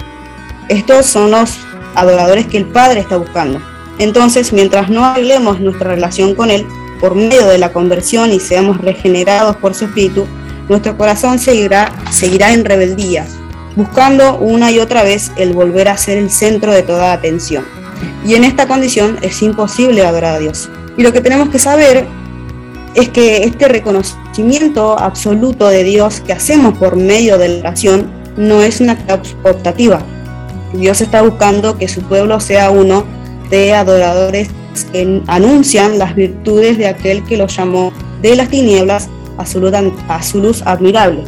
[0.68, 1.58] Estos son los
[1.94, 3.60] adoradores que el Padre está buscando.
[3.98, 6.66] Entonces, mientras no arreglemos nuestra relación con Él
[7.00, 10.26] por medio de la conversión y seamos regenerados por su Espíritu,
[10.68, 13.26] nuestro corazón seguirá, seguirá en rebeldía,
[13.74, 17.64] buscando una y otra vez el volver a ser el centro de toda atención.
[18.24, 20.68] Y en esta condición es imposible adorar a Dios.
[20.96, 22.06] Y lo que tenemos que saber
[22.94, 28.62] es que este reconocimiento absoluto de Dios que hacemos por medio de la oración no
[28.62, 28.96] es una
[29.44, 30.00] optativa.
[30.72, 33.04] Dios está buscando que su pueblo sea uno
[33.50, 34.48] de adoradores
[34.92, 39.08] que anuncian las virtudes de aquel que los llamó de las tinieblas
[39.38, 39.72] a su, luz,
[40.08, 41.24] a su luz admirable.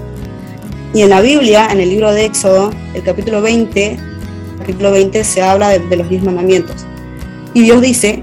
[0.92, 3.96] Y en la Biblia, en el libro de Éxodo, el capítulo 20,
[4.58, 6.84] capítulo 20 se habla de, de los diez mandamientos.
[7.54, 8.22] Y Dios dice,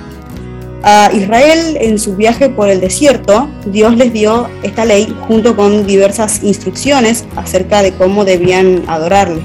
[0.83, 5.85] A Israel en su viaje por el desierto, Dios les dio esta ley junto con
[5.85, 9.41] diversas instrucciones acerca de cómo debían adorarle.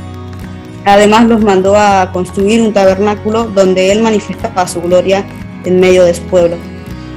[0.85, 5.27] Además los mandó a construir un tabernáculo donde Él manifestaba su gloria
[5.65, 6.57] en medio de su pueblo.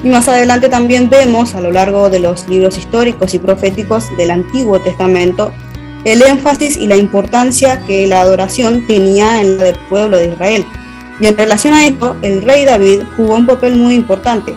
[0.04, 4.32] Y más adelante también vemos a lo largo de los libros históricos y proféticos del
[4.32, 5.54] Antiguo Testamento
[6.06, 10.66] el énfasis y la importancia que la adoración tenía en el pueblo de Israel.
[11.20, 14.56] Y en relación a esto, el rey David jugó un papel muy importante,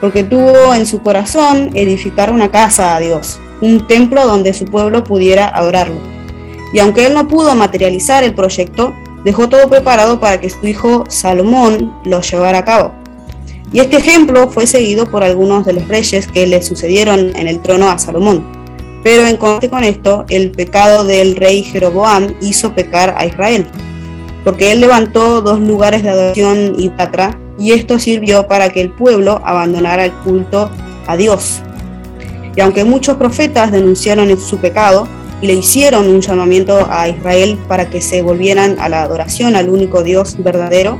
[0.00, 5.04] porque tuvo en su corazón edificar una casa a Dios, un templo donde su pueblo
[5.04, 6.00] pudiera adorarlo.
[6.72, 8.92] Y aunque él no pudo materializar el proyecto,
[9.24, 12.92] dejó todo preparado para que su hijo Salomón lo llevara a cabo.
[13.72, 17.60] Y este ejemplo fue seguido por algunos de los reyes que le sucedieron en el
[17.60, 18.44] trono a Salomón.
[19.04, 23.66] Pero en contra con esto, el pecado del rey Jeroboam hizo pecar a Israel
[24.44, 28.90] porque él levantó dos lugares de adoración y patra, y esto sirvió para que el
[28.90, 30.70] pueblo abandonara el culto
[31.06, 31.60] a Dios.
[32.56, 35.06] Y aunque muchos profetas denunciaron su pecado
[35.42, 39.68] y le hicieron un llamamiento a Israel para que se volvieran a la adoración al
[39.68, 40.98] único Dios verdadero,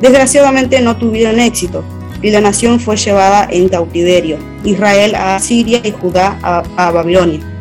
[0.00, 1.82] desgraciadamente no tuvieron éxito
[2.22, 7.55] y la nación fue llevada en cautiverio, Israel a Siria y Judá a, a Babilonia.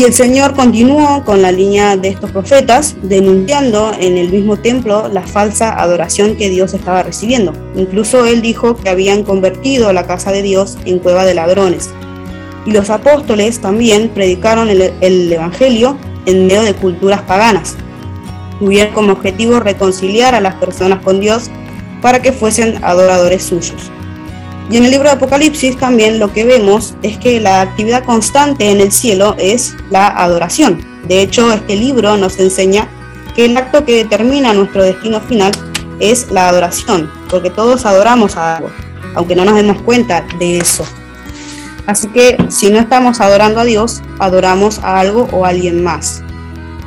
[0.00, 5.08] Y el Señor continuó con la línea de estos profetas, denunciando en el mismo templo
[5.12, 7.52] la falsa adoración que Dios estaba recibiendo.
[7.76, 11.90] Incluso él dijo que habían convertido la casa de Dios en cueva de ladrones.
[12.64, 17.76] Y los apóstoles también predicaron el, Evangelio en medio de culturas paganas.
[18.58, 21.50] Tuvieron como objetivo reconciliar a las personas con Dios
[22.00, 23.92] para que fuesen adoradores suyos.
[24.70, 28.70] Y en el libro de Apocalipsis también lo que vemos es que la actividad constante
[28.70, 30.86] en el cielo es la adoración.
[31.08, 32.86] De hecho, este libro nos enseña
[33.34, 35.50] que el acto que determina nuestro destino final
[35.98, 38.70] es la adoración, porque todos adoramos a algo,
[39.16, 40.84] aunque no nos demos cuenta de eso.
[41.86, 46.22] Así que si no estamos adorando a Dios, adoramos a algo o a alguien más.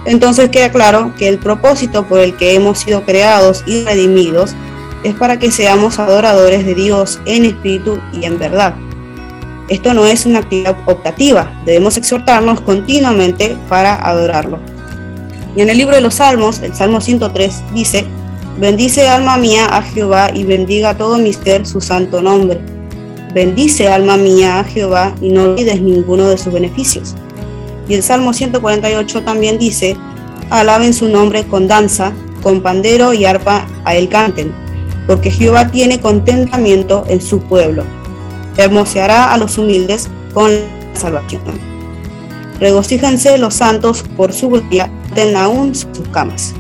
[0.06, 4.56] Entonces queda claro que el propósito por el que hemos sido creados y redimidos
[5.04, 8.76] es para que seamos adoradores de Dios en espíritu y en verdad.
[9.70, 14.60] Esto no es una actividad optativa, debemos exhortarnos continuamente para adorarlo.
[15.56, 18.06] Y en el libro de los Salmos, el Salmo 103 dice,
[18.60, 22.60] Bendice alma mía a Jehová y bendiga todo mi ser su santo nombre.
[23.34, 27.16] Bendice alma mía a Jehová y no olvides ninguno de sus beneficios.
[27.88, 29.98] Y el Salmo 148 también dice,
[30.50, 32.12] Alaben su nombre con danza,
[32.44, 34.54] con pandero y arpa a él canten,
[35.08, 37.84] porque Jehová tiene contentamiento en su pueblo.
[38.58, 41.42] Hermoseará a los humildes con la salvación.
[42.60, 46.54] Regocíjense los santos por su gloria, den aún sus camas.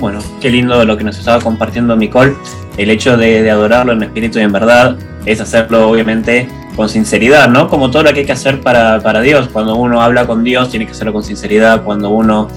[0.00, 2.34] Bueno, qué lindo lo que nos estaba compartiendo Nicole.
[2.76, 4.96] El hecho de, de adorarlo en espíritu y en verdad
[5.26, 7.68] es hacerlo obviamente con sinceridad, ¿no?
[7.68, 9.48] Como todo lo que hay que hacer para, para Dios.
[9.52, 11.84] Cuando uno habla con Dios tiene que hacerlo con sinceridad.
[11.84, 12.48] Cuando uno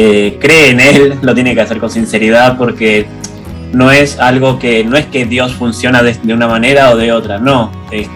[0.00, 3.08] eh, cree en Él lo tiene que hacer con sinceridad porque
[3.72, 7.40] no es algo que, no es que Dios funciona de, una manera o de otra,
[7.40, 7.72] no.
[7.90, 8.06] Eh,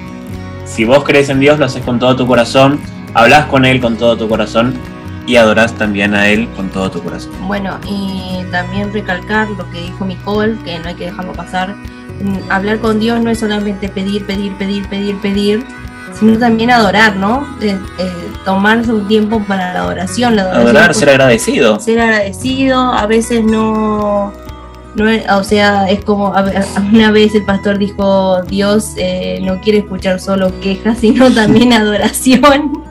[0.64, 2.78] si vos crees en Dios lo haces con todo tu corazón,
[3.14, 4.74] hablas con Él con todo tu corazón
[5.26, 7.33] y adorás también a Él con todo tu corazón.
[7.49, 11.74] Bueno, y también recalcar lo que dijo Nicole, que no hay que dejarlo pasar.
[12.22, 15.66] Mm, Hablar con Dios no es solamente pedir, pedir, pedir, pedir, pedir,
[16.19, 17.47] sino también adorar, ¿no?
[17.61, 18.13] Eh, eh,
[18.45, 20.37] tomarse un tiempo para la adoración.
[20.37, 21.81] La adoración Adorar, ser agradecido.
[21.81, 24.33] ser agradecido, a veces no,
[24.95, 26.33] no o sea, es como,
[26.93, 32.85] una vez el pastor dijo, Dios eh, no quiere escuchar solo quejas, sino también adoración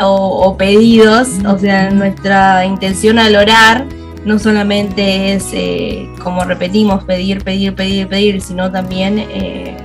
[0.00, 3.86] o, o pedidos, o sea, nuestra intención al orar
[4.24, 9.76] no solamente es, eh, como repetimos, pedir, pedir, pedir, pedir, sino también eh,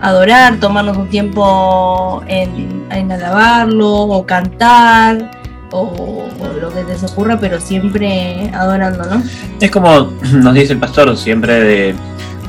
[0.00, 5.30] adorar, tomarnos un tiempo en, en alabarlo o cantar
[5.70, 6.26] o,
[6.60, 9.22] lo que te se ocurra, pero siempre adorando, ¿no?
[9.60, 11.94] Es como nos dice el pastor siempre de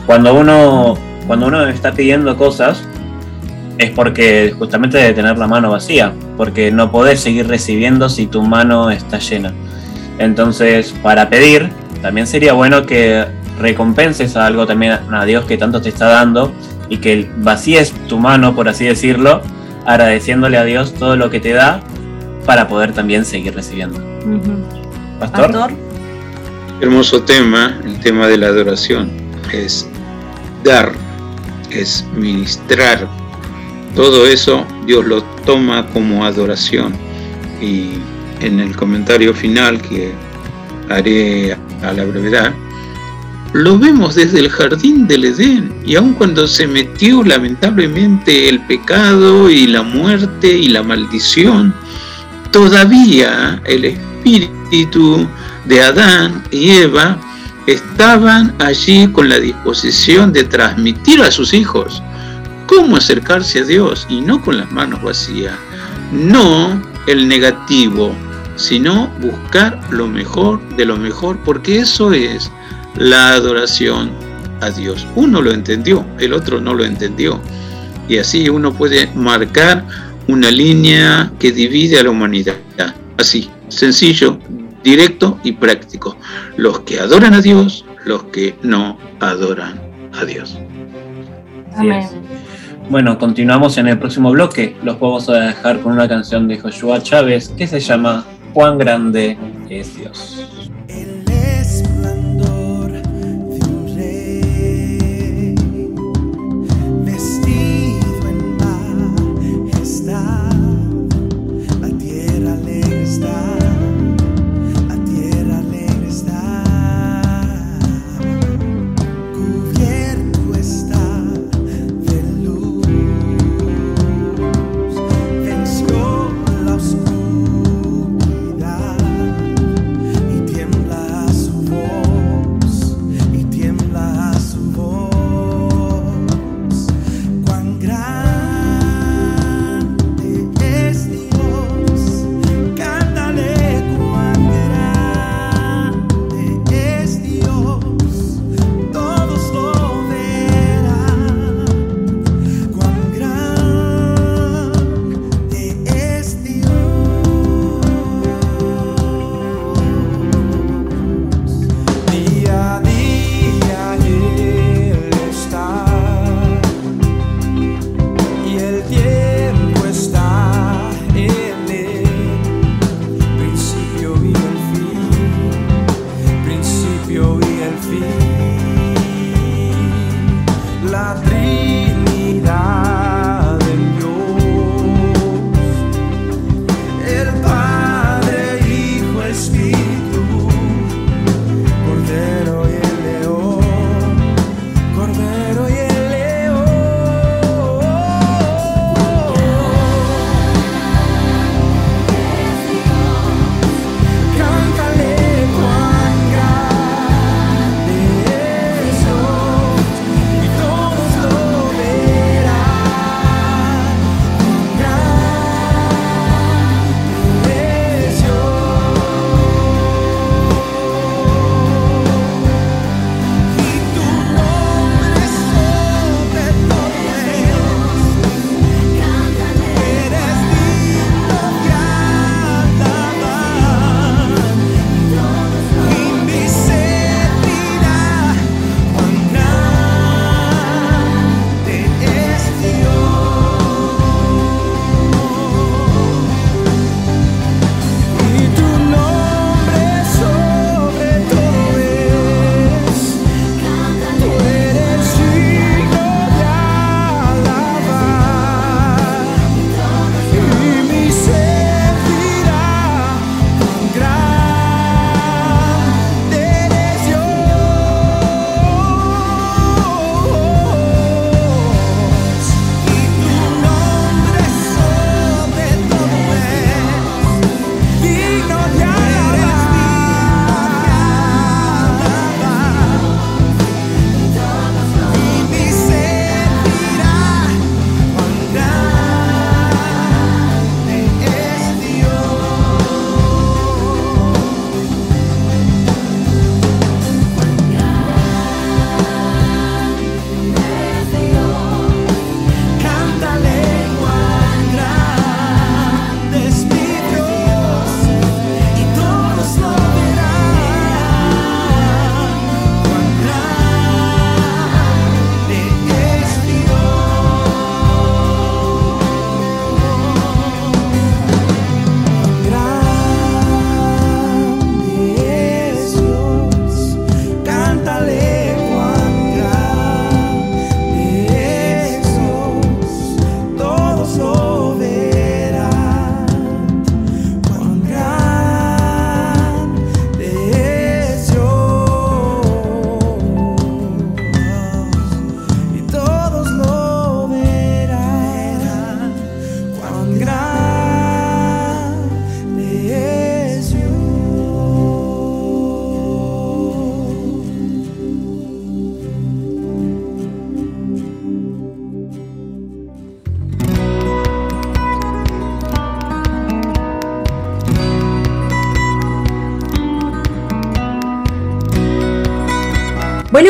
[0.06, 0.98] cuando uno
[1.28, 2.82] cuando uno está pidiendo cosas
[3.78, 8.42] es porque justamente de tener la mano vacía, porque no podés seguir recibiendo si tu
[8.42, 9.54] mano está llena.
[10.18, 11.70] Entonces, para pedir,
[12.02, 13.26] también sería bueno que
[13.58, 16.52] recompenses algo también a Dios que tanto te está dando
[16.90, 19.42] y que vacíes tu mano, por así decirlo,
[19.86, 21.82] agradeciéndole a Dios todo lo que te da
[22.46, 24.04] para poder también seguir recibiendo.
[25.20, 25.72] Pastor,
[26.82, 29.10] Hermoso tema, el tema de la adoración.
[29.52, 29.88] Es
[30.64, 30.94] dar,
[31.70, 33.06] es ministrar.
[33.96, 36.94] Todo eso Dios lo toma como adoración.
[37.62, 37.96] Y
[38.40, 40.14] en el comentario final que
[40.90, 42.54] haré a la brevedad,
[43.54, 45.74] lo vemos desde el jardín del Edén.
[45.86, 51.74] Y aun cuando se metió lamentablemente el pecado y la muerte y la maldición,
[52.52, 55.28] todavía el espíritu
[55.66, 57.18] de Adán y Eva
[57.68, 62.02] estaban allí con la disposición de transmitir a sus hijos
[62.66, 65.56] cómo acercarse a Dios y no con las manos vacías,
[66.12, 68.16] no el negativo,
[68.56, 72.52] sino buscar lo mejor de lo mejor, porque eso es
[72.96, 74.12] la adoración
[74.62, 75.06] a Dios.
[75.16, 77.40] Uno lo entendió, el otro no lo entendió.
[78.08, 79.86] Y así uno puede marcar
[80.28, 82.56] una línea que divide a la humanidad.
[83.18, 84.40] Así, sencillo,
[84.84, 86.18] directo y práctico.
[86.58, 89.80] Los que adoran a Dios, los que no adoran
[90.14, 90.58] a Dios.
[91.84, 92.12] Es.
[92.90, 94.76] Bueno, continuamos en el próximo bloque.
[94.84, 99.38] Los vamos a dejar con una canción de Joshua Chávez que se llama Cuán grande
[99.70, 100.59] es Dios.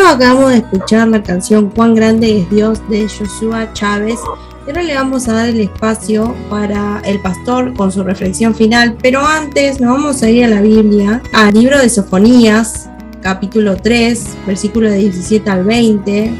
[0.09, 4.19] Acabamos de escuchar la canción Cuán grande es Dios de Joshua Chávez.
[4.65, 8.97] Y ahora le vamos a dar el espacio para el pastor con su reflexión final,
[9.01, 12.89] pero antes nos vamos a ir a la Biblia, al libro de Sofonías,
[13.21, 16.31] capítulo 3, versículo de 17 al 20.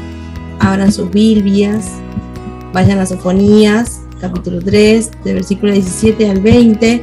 [0.58, 1.86] Abran sus Biblias,
[2.72, 7.02] vayan a Sofonías, capítulo 3, de versículo 17 al 20.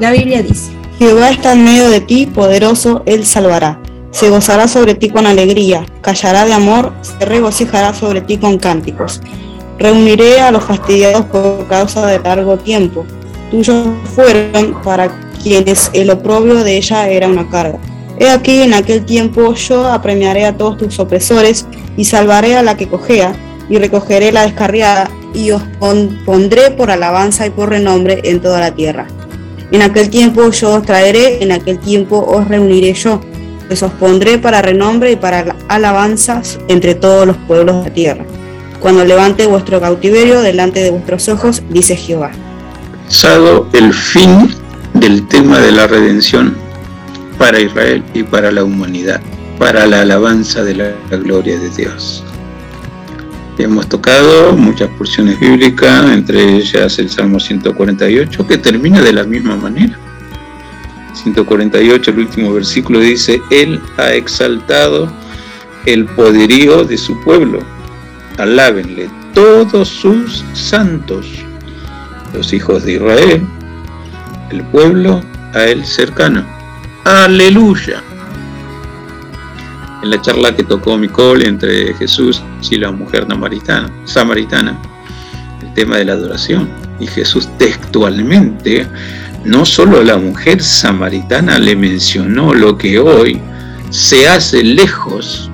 [0.00, 3.80] La Biblia dice, Jehová está en medio de ti, poderoso, él salvará.
[4.10, 9.20] Se gozará sobre ti con alegría, callará de amor, se regocijará sobre ti con cánticos.
[9.78, 13.04] Reuniré a los fastidiados por causa de largo tiempo.
[13.50, 15.08] Tuyos fueron para
[15.42, 17.78] quienes el oprobio de ella era una carga.
[18.18, 22.76] He aquí en aquel tiempo yo apremiaré a todos tus opresores y salvaré a la
[22.76, 23.32] que cojea
[23.70, 28.58] y recogeré la descarriada y os pon- pondré por alabanza y por renombre en toda
[28.58, 29.06] la tierra.
[29.70, 33.20] En aquel tiempo yo os traeré, en aquel tiempo os reuniré yo,
[33.68, 38.24] pues os pondré para renombre y para alabanzas entre todos los pueblos de la tierra.
[38.80, 42.30] Cuando levante vuestro cautiverio delante de vuestros ojos, dice Jehová.
[43.72, 44.48] El fin
[44.94, 46.56] del tema de la redención
[47.38, 49.20] para Israel y para la humanidad,
[49.58, 52.24] para la alabanza de la gloria de Dios.
[53.58, 59.56] Hemos tocado muchas porciones bíblicas, entre ellas el Salmo 148, que termina de la misma
[59.56, 59.98] manera.
[61.22, 65.10] 148, el último versículo dice, Él ha exaltado
[65.86, 67.60] el poderío de su pueblo.
[68.38, 71.26] Alábenle todos sus santos,
[72.32, 73.42] los hijos de Israel,
[74.50, 75.22] el pueblo
[75.54, 76.44] a Él cercano.
[77.04, 78.02] Aleluya.
[80.02, 84.78] En la charla que tocó Micol entre Jesús y la mujer samaritana, samaritana,
[85.62, 86.68] el tema de la adoración.
[87.00, 88.86] Y Jesús textualmente
[89.44, 93.40] no solo la mujer samaritana le mencionó lo que hoy
[93.90, 95.50] se hace lejos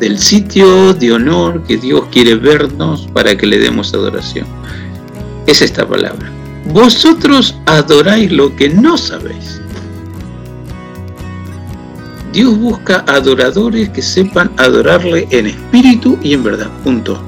[0.00, 4.46] del sitio de honor que Dios quiere vernos para que le demos adoración.
[5.46, 6.30] Es esta palabra.
[6.72, 9.60] Vosotros adoráis lo que no sabéis.
[12.32, 16.68] Dios busca adoradores que sepan adorarle en espíritu y en verdad.
[16.82, 17.22] Punto.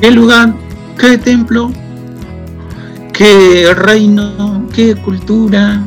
[0.00, 0.54] ¿Qué lugar?
[0.98, 1.70] ¿Qué templo?
[3.22, 5.80] Qué reino, qué cultura,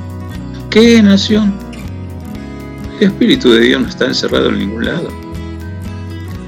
[0.69, 1.53] qué nación.
[3.01, 5.09] El Espíritu de Dios no está encerrado en ningún lado.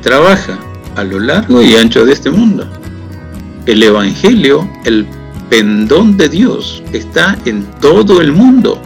[0.01, 0.57] Trabaja
[0.95, 2.65] a lo largo y ancho de este mundo.
[3.65, 5.05] El Evangelio, el
[5.49, 8.81] pendón de Dios, está en todo el mundo.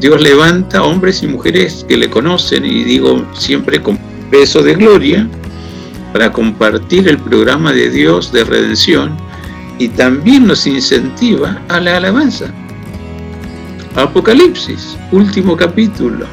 [0.00, 3.98] Dios levanta hombres y mujeres que le conocen, y digo siempre con
[4.30, 5.28] peso de gloria,
[6.14, 9.25] para compartir el programa de Dios de redención
[9.78, 12.52] y también nos incentiva a la alabanza.
[13.94, 16.26] Apocalipsis, último capítulo.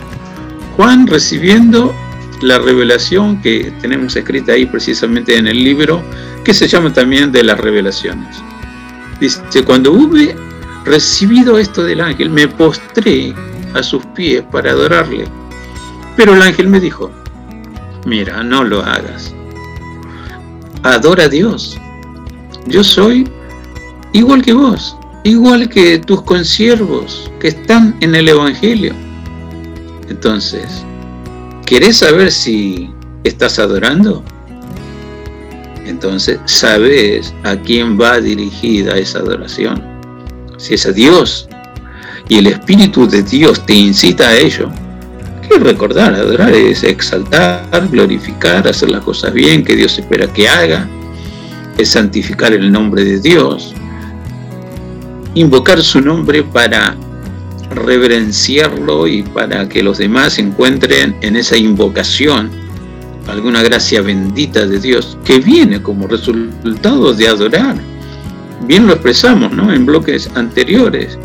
[0.76, 1.94] Juan recibiendo
[2.42, 6.04] la revelación que tenemos escrita ahí precisamente en el libro,
[6.44, 8.44] que se llama también de las revelaciones.
[9.20, 10.36] Dice, cuando hube
[10.84, 13.34] recibido esto del ángel, me postré
[13.74, 15.26] a sus pies para adorarle.
[16.18, 17.12] Pero el ángel me dijo,
[18.06, 19.34] mira, no lo hagas.
[20.84, 21.80] Adora a Dios.
[22.68, 23.30] Yo soy
[24.14, 28.94] igual que vos, igual que tus consiervos que están en el Evangelio.
[30.10, 30.84] Entonces,
[31.66, 32.90] ¿querés saber si
[33.24, 34.24] estás adorando?
[35.86, 39.84] Entonces, sabes a quién va dirigida esa adoración.
[40.58, 41.50] Si es a Dios
[42.30, 44.70] y el Espíritu de Dios te incita a ello,
[45.50, 50.88] que recordar, adorar es exaltar, glorificar, hacer las cosas bien que Dios espera que haga,
[51.78, 53.74] es santificar el nombre de Dios,
[55.36, 56.96] invocar su nombre para
[57.72, 62.52] reverenciarlo y para que los demás encuentren en esa invocación
[63.28, 67.76] alguna gracia bendita de Dios que viene como resultado de adorar.
[68.68, 69.74] Bien lo expresamos ¿no?
[69.74, 71.18] en bloques anteriores.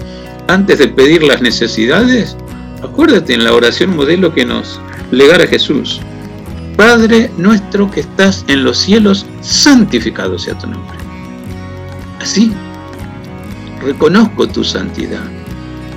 [0.48, 2.36] Antes de pedir las necesidades,
[2.82, 4.80] acuérdate en la oración modelo que nos
[5.10, 6.00] legara Jesús.
[6.78, 10.96] Padre nuestro que estás en los cielos, santificado sea tu nombre.
[12.20, 12.52] Así,
[13.82, 15.24] reconozco tu santidad,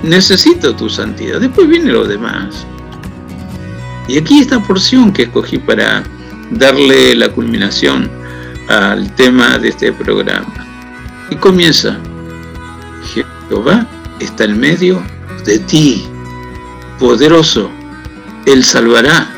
[0.02, 2.66] necesito tu santidad, después viene lo demás.
[4.08, 6.02] Y aquí esta porción que escogí para
[6.50, 8.10] darle la culminación
[8.68, 10.66] al tema de este programa.
[11.30, 11.96] Y comienza,
[13.48, 13.86] Jehová
[14.18, 15.00] está en medio
[15.44, 16.04] de ti,
[16.98, 17.70] poderoso,
[18.46, 19.32] Él salvará.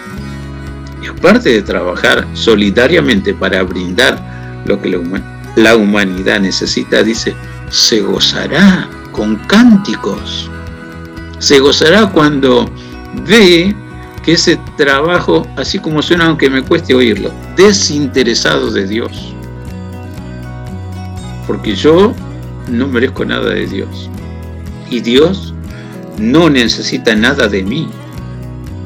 [1.05, 5.22] Y aparte de trabajar solidariamente para brindar lo que la, huma-
[5.55, 7.34] la humanidad necesita, dice,
[7.68, 10.50] se gozará con cánticos.
[11.40, 12.70] Se gozará cuando
[13.28, 13.76] ve
[14.22, 19.34] que ese trabajo, así como suena aunque me cueste oírlo, desinteresado de Dios.
[21.46, 22.14] Porque yo
[22.70, 24.09] no merezco nada de Dios.
[24.88, 25.52] Y Dios
[26.16, 27.90] no necesita nada de mí.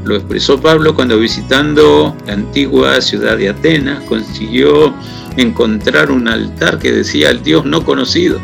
[0.04, 4.94] Lo expresó Pablo cuando visitando la antigua ciudad de Atenas consiguió
[5.36, 8.40] encontrar un altar que decía el Dios no conocido.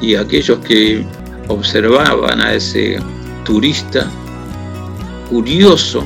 [0.00, 1.04] Y aquellos que
[1.48, 2.98] observaban a ese
[3.44, 4.10] turista
[5.28, 6.04] curioso,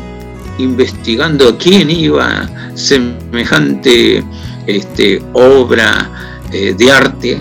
[0.59, 4.25] investigando quién iba semejante
[4.67, 6.11] este, obra
[6.53, 7.39] eh, de arte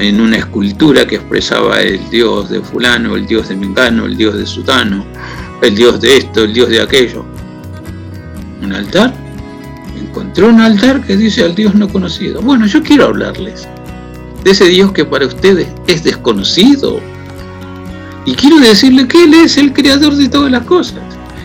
[0.00, 4.36] en una escultura que expresaba el dios de fulano, el dios de mengano, el dios
[4.36, 5.04] de sutano,
[5.62, 7.24] el dios de esto, el dios de aquello.
[8.62, 9.14] Un altar.
[9.98, 12.42] Encontró un altar que dice al dios no conocido.
[12.42, 13.68] Bueno, yo quiero hablarles
[14.42, 17.00] de ese dios que para ustedes es desconocido.
[18.24, 21.02] Y quiero decirle que Él es el creador de todas las cosas.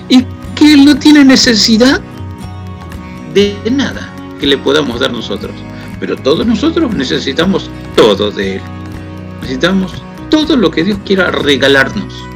[0.09, 2.01] Y que Él no tiene necesidad
[3.33, 4.09] de nada
[4.39, 5.53] que le podamos dar nosotros.
[5.99, 8.61] Pero todos nosotros necesitamos todo de Él.
[9.41, 9.93] Necesitamos
[10.29, 12.26] todo lo que Dios quiera regalarnos.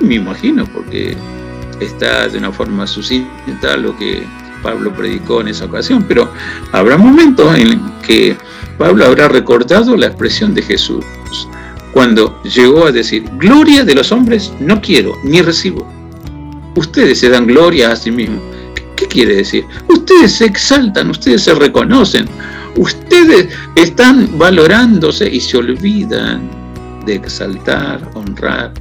[0.00, 1.16] Me imagino, porque
[1.80, 4.24] está de una forma sucinta lo que
[4.62, 6.30] Pablo predicó en esa ocasión, pero
[6.72, 8.36] habrá momentos en que
[8.78, 11.04] Pablo habrá recordado la expresión de Jesús
[11.92, 15.86] cuando llegó a decir, gloria de los hombres no quiero ni recibo.
[16.74, 18.42] Ustedes se dan gloria a sí mismos.
[18.96, 19.64] ¿Qué quiere decir?
[19.88, 22.26] Ustedes se exaltan, ustedes se reconocen,
[22.76, 26.50] ustedes están valorándose y se olvidan
[27.06, 28.74] de exaltar, honrar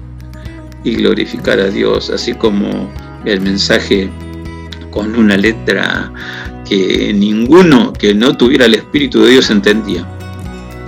[0.85, 2.89] y glorificar a Dios, así como
[3.25, 4.09] el mensaje
[4.91, 6.13] con una letra
[6.69, 10.07] que ninguno que no tuviera el Espíritu de Dios entendía.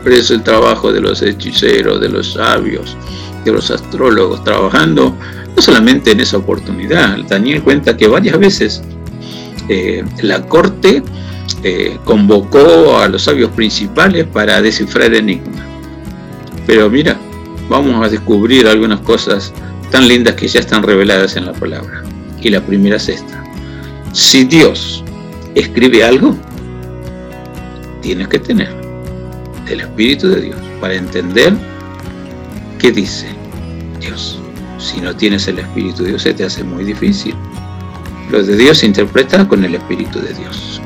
[0.03, 2.95] Pero es el trabajo de los hechiceros, de los sabios,
[3.43, 5.17] de los astrólogos, trabajando
[5.55, 7.17] no solamente en esa oportunidad.
[7.27, 8.83] Daniel cuenta que varias veces
[9.67, 11.01] eh, la corte
[11.63, 15.65] eh, convocó a los sabios principales para descifrar enigmas.
[16.67, 17.17] Pero mira,
[17.67, 19.53] vamos a descubrir algunas cosas
[19.91, 22.03] tan lindas que ya están reveladas en la palabra.
[22.41, 23.43] Y la primera es esta.
[24.13, 25.03] Si Dios
[25.55, 26.35] escribe algo,
[28.01, 28.73] tienes que tener
[29.67, 31.53] el Espíritu de Dios para entender
[32.79, 33.27] qué dice
[33.99, 34.39] Dios.
[34.77, 37.35] Si no tienes el Espíritu de Dios, se te hace muy difícil.
[38.31, 40.81] Lo de Dios se interpreta con el Espíritu de Dios.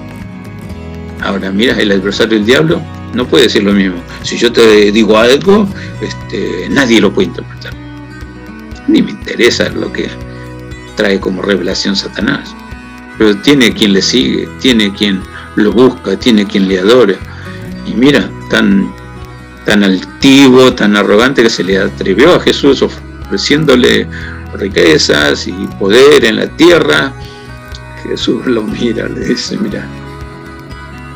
[1.22, 2.82] Ahora, mira, el adversario del diablo
[3.14, 3.97] no puede decir lo mismo.
[4.24, 5.68] Si yo te digo algo,
[6.02, 7.80] este, nadie lo puede interpretar.
[8.88, 10.09] Ni me interesa lo que
[10.95, 12.55] trae como revelación Satanás.
[13.17, 15.21] Pero tiene quien le sigue, tiene quien
[15.55, 17.15] lo busca, tiene quien le adora.
[17.86, 18.91] Y mira, tan,
[19.65, 24.07] tan altivo, tan arrogante que se le atrevió a Jesús ofreciéndole
[24.53, 27.13] riquezas y poder en la tierra
[28.03, 29.88] Jesús lo mira, le dice, mira,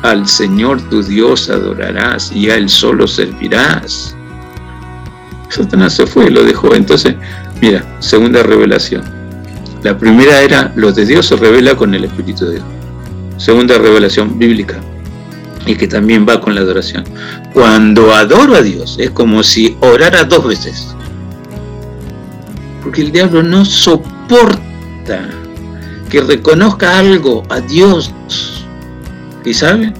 [0.02, 4.16] al Señor tu Dios adorarás y a Él solo servirás.
[5.48, 6.74] Satanás se fue, lo dejó.
[6.74, 7.14] Entonces,
[7.60, 9.02] mira, segunda revelación.
[9.82, 12.64] La primera era, lo de Dios se revela con el Espíritu de Dios.
[13.36, 14.80] Segunda revelación bíblica,
[15.66, 17.04] y que también va con la adoración.
[17.52, 20.94] Cuando adoro a Dios, es como si orara dos veces.
[22.82, 25.28] Porque el diablo no soporta
[26.08, 28.12] que reconozca algo a Dios.
[29.44, 29.92] ¿Y sabe?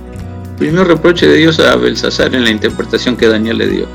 [0.57, 3.89] Primer reproche de Dios a Belsasar en la interpretación que Daniel le dio.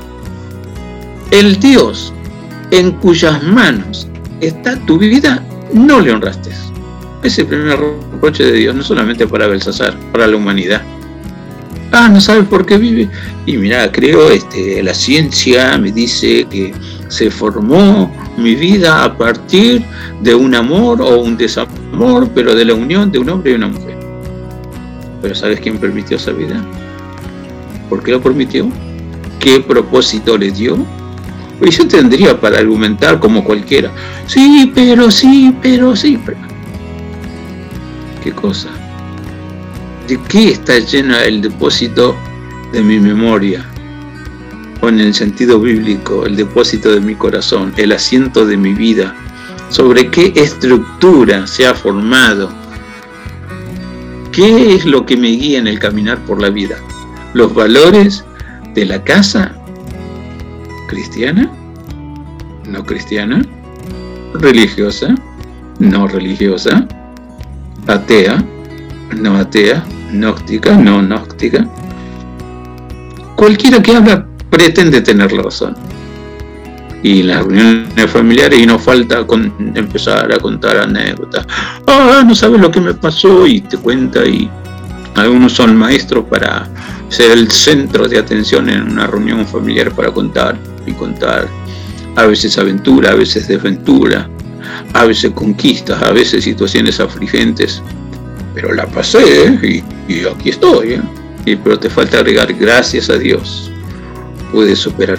[1.30, 2.12] El Dios
[2.72, 4.08] en cuyas manos
[4.40, 5.44] está tu vida,
[5.74, 6.50] no le honraste.
[7.22, 10.82] Ese primer reproche de Dios, no solamente para Belsasar, para la humanidad.
[11.92, 13.10] Ah, no sabes por qué vive.
[13.44, 16.72] Y mira, creo, este, la ciencia me dice que
[17.08, 19.84] se formó mi vida a partir
[20.22, 23.68] de un amor o un desamor, pero de la unión de un hombre y una
[23.68, 23.98] mujer.
[25.20, 26.64] Pero ¿sabes quién permitió esa vida?
[27.90, 28.66] ¿Por qué lo permitió?
[29.38, 31.01] ¿Qué propósito le dio?
[31.62, 33.92] Pues yo tendría para argumentar como cualquiera.
[34.26, 36.18] Sí, pero sí, pero sí.
[38.20, 38.68] ¿Qué cosa?
[40.08, 42.16] ¿De qué está lleno el depósito
[42.72, 43.64] de mi memoria?
[44.80, 49.14] o en el sentido bíblico, el depósito de mi corazón, el asiento de mi vida,
[49.68, 52.52] sobre qué estructura se ha formado,
[54.32, 56.78] qué es lo que me guía en el caminar por la vida,
[57.32, 58.24] los valores
[58.74, 59.61] de la casa
[60.92, 61.50] cristiana,
[62.68, 63.42] no cristiana,
[64.34, 65.14] religiosa,
[65.78, 66.86] no religiosa,
[67.86, 68.44] atea,
[69.16, 69.82] no atea,
[70.12, 71.66] gnóstica, no gnóstica.
[73.36, 75.74] Cualquiera que habla pretende tener la razón.
[77.04, 81.46] y las reuniones familiares y no falta con empezar a contar anécdotas.
[81.86, 84.48] Ah, no sabes lo que me pasó y te cuenta y
[85.16, 86.68] algunos son maestros para
[87.12, 91.46] ser el centro de atención en una reunión familiar para contar y contar.
[92.16, 94.28] A veces aventura, a veces desventura,
[94.94, 97.82] a veces conquistas, a veces situaciones afligentes.
[98.54, 99.82] Pero la pasé ¿eh?
[100.08, 100.94] y, aquí estoy.
[100.94, 101.02] ¿eh?
[101.44, 103.70] Y, pero te falta agregar gracias a Dios.
[104.50, 105.18] Puedes superar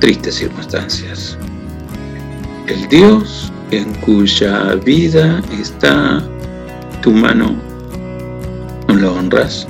[0.00, 1.38] tristes circunstancias.
[2.66, 6.22] El Dios en cuya vida está
[7.00, 7.56] tu mano,
[8.88, 9.66] no lo honras.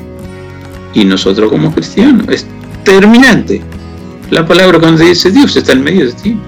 [0.97, 2.47] Y nosotros como cristianos, es
[2.83, 3.63] terminante.
[4.31, 6.41] La palabra cuando dice Dios está en medio de ti,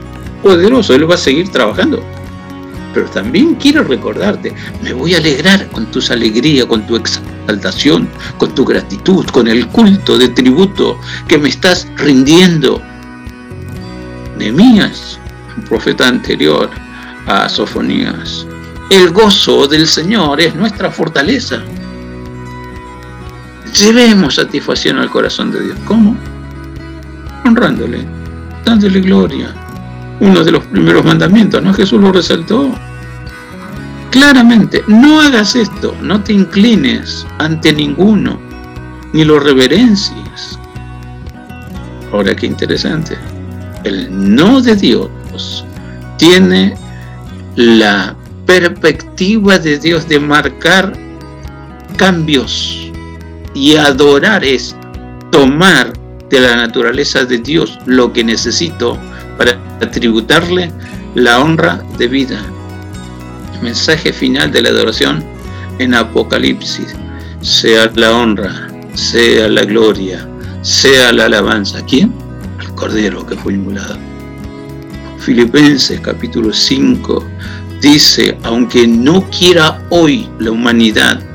[0.42, 2.03] poderoso, Él va a seguir trabajando.
[2.94, 8.55] Pero también quiero recordarte, me voy a alegrar con tus alegrías, con tu exaltación, con
[8.55, 12.80] tu gratitud, con el culto de tributo que me estás rindiendo
[14.38, 15.20] Nehemías,
[15.59, 16.70] un profeta anterior
[17.26, 18.46] a Sofonías.
[18.88, 21.62] El gozo del Señor es nuestra fortaleza.
[23.75, 25.79] Llevemos satisfacción al corazón de Dios.
[25.85, 26.16] ¿Cómo?
[27.45, 28.07] Honrándole,
[28.64, 29.55] dándole gloria.
[30.21, 31.73] Uno de los primeros mandamientos, ¿no?
[31.73, 32.75] Jesús lo resaltó.
[34.11, 38.41] Claramente, no hagas esto, no te inclines ante ninguno,
[39.12, 40.59] ni lo reverencies.
[42.12, 43.16] Ahora qué interesante
[43.85, 45.64] el no de Dios
[46.16, 46.75] tiene
[47.57, 48.16] la
[48.47, 50.93] perspectiva de Dios de marcar
[51.97, 52.88] cambios
[53.59, 54.76] y adorar es
[55.32, 55.92] tomar
[56.30, 58.96] de la naturaleza de Dios lo que necesito
[59.36, 59.59] para
[59.90, 60.70] tributarle
[61.16, 62.40] la honra de vida.
[63.61, 65.24] Mensaje final de la adoración
[65.80, 66.94] en Apocalipsis,
[67.40, 70.28] sea la honra, sea la gloria,
[70.62, 71.84] sea la alabanza.
[71.84, 72.14] ¿Quién?
[72.76, 73.98] Cordero que fue inmolado.
[75.18, 77.24] Filipenses capítulo 5
[77.80, 81.28] dice, aunque no quiera hoy la humanidad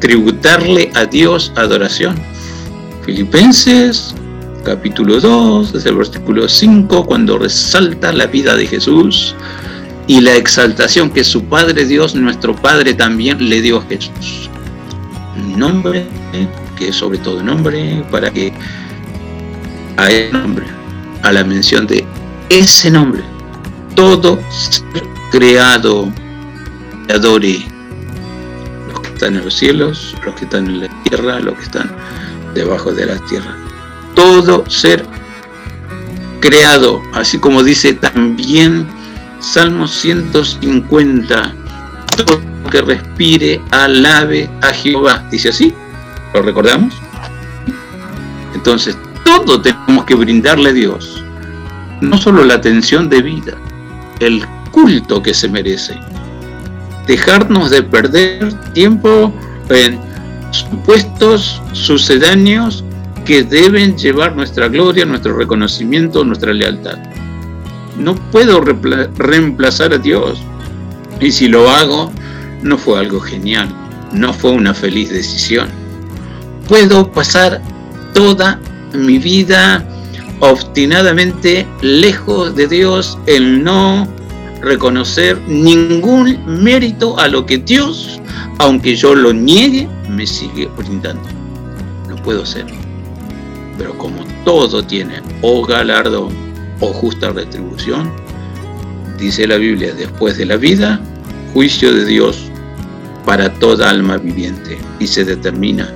[0.00, 2.16] tributarle a Dios adoración.
[3.04, 4.14] Filipenses
[4.64, 9.34] capítulo 2, desde el versículo 5, cuando resalta la vida de Jesús
[10.06, 14.50] y la exaltación que su Padre Dios, nuestro Padre, también le dio a Jesús.
[15.56, 16.06] Nombre
[16.76, 18.52] que es sobre todo nombre para que
[19.96, 20.64] a ese nombre
[21.22, 22.04] a la mención de
[22.48, 23.22] ese nombre,
[23.94, 26.10] todo ser creado
[27.08, 27.69] adore.
[29.20, 31.90] Están en los cielos, los que están en la tierra, los que están
[32.54, 33.54] debajo de la tierra.
[34.14, 35.04] Todo ser
[36.40, 38.86] creado, así como dice también
[39.38, 41.54] Salmo 150,
[42.16, 42.40] todo
[42.70, 45.22] que respire alabe a Jehová.
[45.30, 45.74] Dice así,
[46.32, 46.94] ¿lo recordamos?
[48.54, 51.22] Entonces, todo tenemos que brindarle a Dios.
[52.00, 53.52] No solo la atención de vida,
[54.20, 56.00] el culto que se merece.
[57.10, 59.34] Dejarnos de perder tiempo
[59.68, 59.98] en
[60.52, 62.84] supuestos sucedáneos
[63.24, 66.98] que deben llevar nuestra gloria, nuestro reconocimiento, nuestra lealtad.
[67.98, 70.40] No puedo reemplazar a Dios.
[71.20, 72.12] Y si lo hago,
[72.62, 73.68] no fue algo genial,
[74.12, 75.66] no fue una feliz decisión.
[76.68, 77.60] Puedo pasar
[78.14, 78.60] toda
[78.94, 79.84] mi vida
[80.38, 84.06] obstinadamente lejos de Dios, el no
[84.60, 88.20] reconocer ningún mérito a lo que Dios,
[88.58, 91.28] aunque yo lo niegue, me sigue brindando.
[92.08, 92.66] Lo puedo hacer.
[93.78, 96.32] Pero como todo tiene o galardón
[96.80, 98.10] o justa retribución,
[99.18, 101.00] dice la Biblia, después de la vida,
[101.54, 102.50] juicio de Dios
[103.24, 105.92] para toda alma viviente y se determina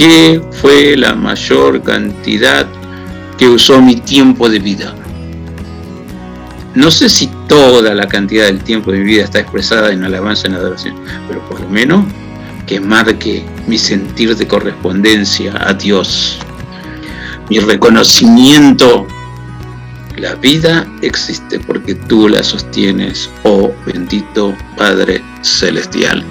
[0.00, 2.66] ¿Qué fue la mayor cantidad
[3.36, 4.94] que usó mi tiempo de vida?
[6.80, 10.48] No sé si toda la cantidad del tiempo de mi vida está expresada en alabanza
[10.48, 10.94] en adoración,
[11.28, 12.06] pero por lo menos
[12.66, 16.38] que marque mi sentir de correspondencia a Dios,
[17.50, 19.06] mi reconocimiento.
[20.16, 26.24] La vida existe porque tú la sostienes, oh bendito Padre Celestial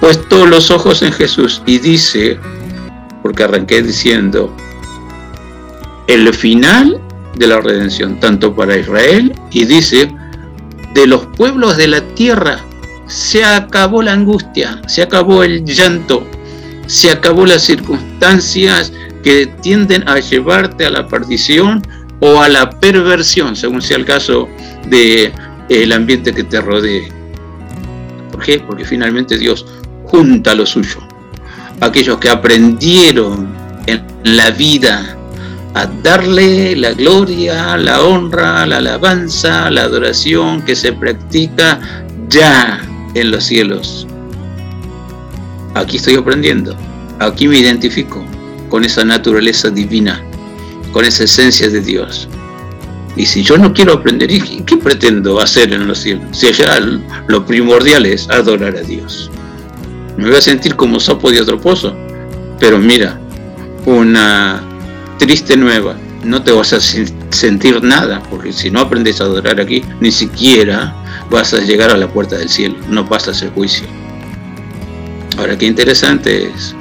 [0.00, 2.38] puesto los ojos en Jesús y dice,
[3.22, 4.54] porque arranqué diciendo,
[6.08, 7.00] el final
[7.36, 10.10] de la redención, tanto para Israel, y dice,
[10.94, 12.60] de los pueblos de la tierra
[13.06, 16.26] se acabó la angustia, se acabó el llanto,
[16.86, 21.82] se acabó las circunstancias que tienden a llevarte a la perdición
[22.20, 24.48] o a la perversión, según sea el caso
[24.88, 25.32] del
[25.68, 27.08] el ambiente que te rodee.
[28.30, 28.60] ¿Por qué?
[28.60, 29.66] Porque finalmente Dios
[30.04, 30.98] junta lo suyo.
[31.80, 33.48] Aquellos que aprendieron
[33.86, 35.16] en la vida
[35.74, 41.80] a darle la gloria, la honra, la alabanza, la adoración que se practica
[42.28, 42.80] ya
[43.14, 44.06] en los cielos.
[45.74, 46.76] Aquí estoy aprendiendo,
[47.20, 48.24] aquí me identifico
[48.68, 50.22] con esa naturaleza divina,
[50.92, 52.28] con esa esencia de Dios.
[53.16, 56.24] Y si yo no quiero aprender, ¿y ¿qué pretendo hacer en los cielos?
[56.32, 56.78] Si allá
[57.26, 59.30] lo primordial es adorar a Dios.
[60.16, 61.96] Me voy a sentir como sapo de otro pozo.
[62.58, 63.18] Pero mira,
[63.86, 64.62] una
[65.20, 69.84] triste nueva, no te vas a sentir nada, porque si no aprendes a adorar aquí,
[70.00, 70.94] ni siquiera
[71.30, 73.86] vas a llegar a la puerta del cielo, no pasas el juicio.
[75.36, 76.74] Ahora, qué interesante es,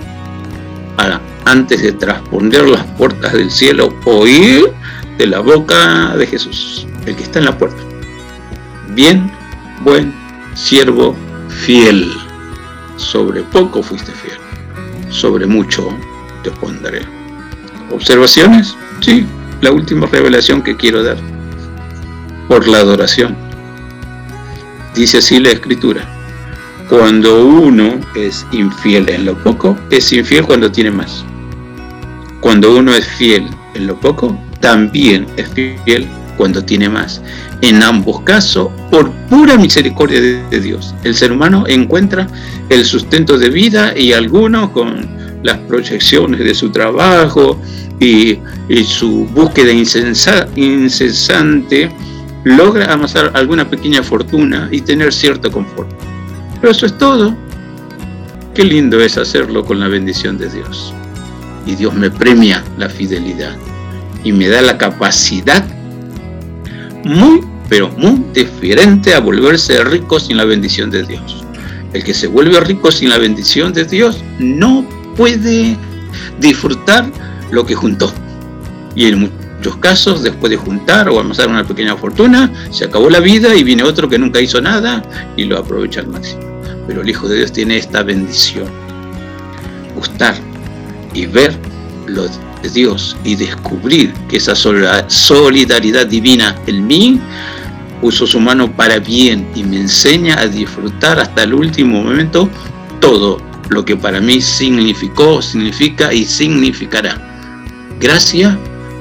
[0.96, 4.72] ahora, antes de transponder las puertas del cielo, oír
[5.18, 7.84] de la boca de Jesús, el que está en la puerta.
[8.92, 9.30] Bien,
[9.82, 10.14] buen,
[10.56, 11.14] siervo,
[11.50, 12.10] fiel.
[12.96, 14.38] Sobre poco fuiste fiel,
[15.10, 15.90] sobre mucho
[16.42, 17.19] te pondré.
[17.92, 18.76] ¿Observaciones?
[19.02, 19.26] Sí,
[19.62, 21.18] la última revelación que quiero dar.
[22.48, 23.36] Por la adoración.
[24.96, 26.08] Dice así la escritura.
[26.90, 31.24] Cuando uno es infiel en lo poco, es infiel cuando tiene más.
[32.42, 36.08] Cuando uno es fiel en lo poco, también es fiel
[36.40, 37.22] cuando tiene más.
[37.62, 42.28] En ambos casos, por pura misericordia de, Dios, el ser humano encuentra
[42.70, 47.60] el sustento de vida y algunos con las proyecciones de su trabajo
[48.00, 48.40] y,
[48.86, 49.72] su búsqueda
[50.56, 51.90] incesante
[52.44, 55.90] logra amasar alguna pequeña fortuna y tener cierto confort.
[56.62, 57.36] Pero eso es todo.
[58.54, 60.94] Qué lindo es hacerlo con la bendición de Dios.
[61.66, 63.56] Y Dios me premia la fidelidad
[64.24, 65.66] y me da la capacidad
[67.04, 71.44] muy, pero muy diferente a volverse rico sin la bendición de Dios.
[71.94, 74.86] El que se vuelve rico sin la bendición de Dios no
[75.20, 75.78] puede
[76.40, 77.12] disfrutar
[77.52, 78.10] lo que juntó.
[78.96, 83.20] Y en muchos casos, después de juntar o amasar una pequeña fortuna, se acabó la
[83.20, 85.04] vida y viene otro que nunca hizo nada
[85.36, 86.40] y lo aprovecha al máximo.
[86.88, 88.68] Pero el Hijo de Dios tiene esta bendición.
[89.94, 90.36] Gustar
[91.14, 91.54] y ver
[92.08, 97.20] lo de Dios y descubrir que esa solidaridad divina en mí
[98.00, 102.50] puso su mano para bien y me enseña a disfrutar hasta el último momento
[103.02, 107.18] todo lo que para mí significó, significa y significará.
[108.00, 108.58] Gracia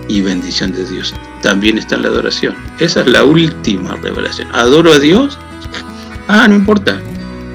[0.09, 1.14] y bendición de Dios.
[1.43, 2.55] También está en la adoración.
[2.79, 4.49] Esa es la última revelación.
[4.53, 5.39] Adoro a Dios.
[6.29, 7.01] Ah, no importa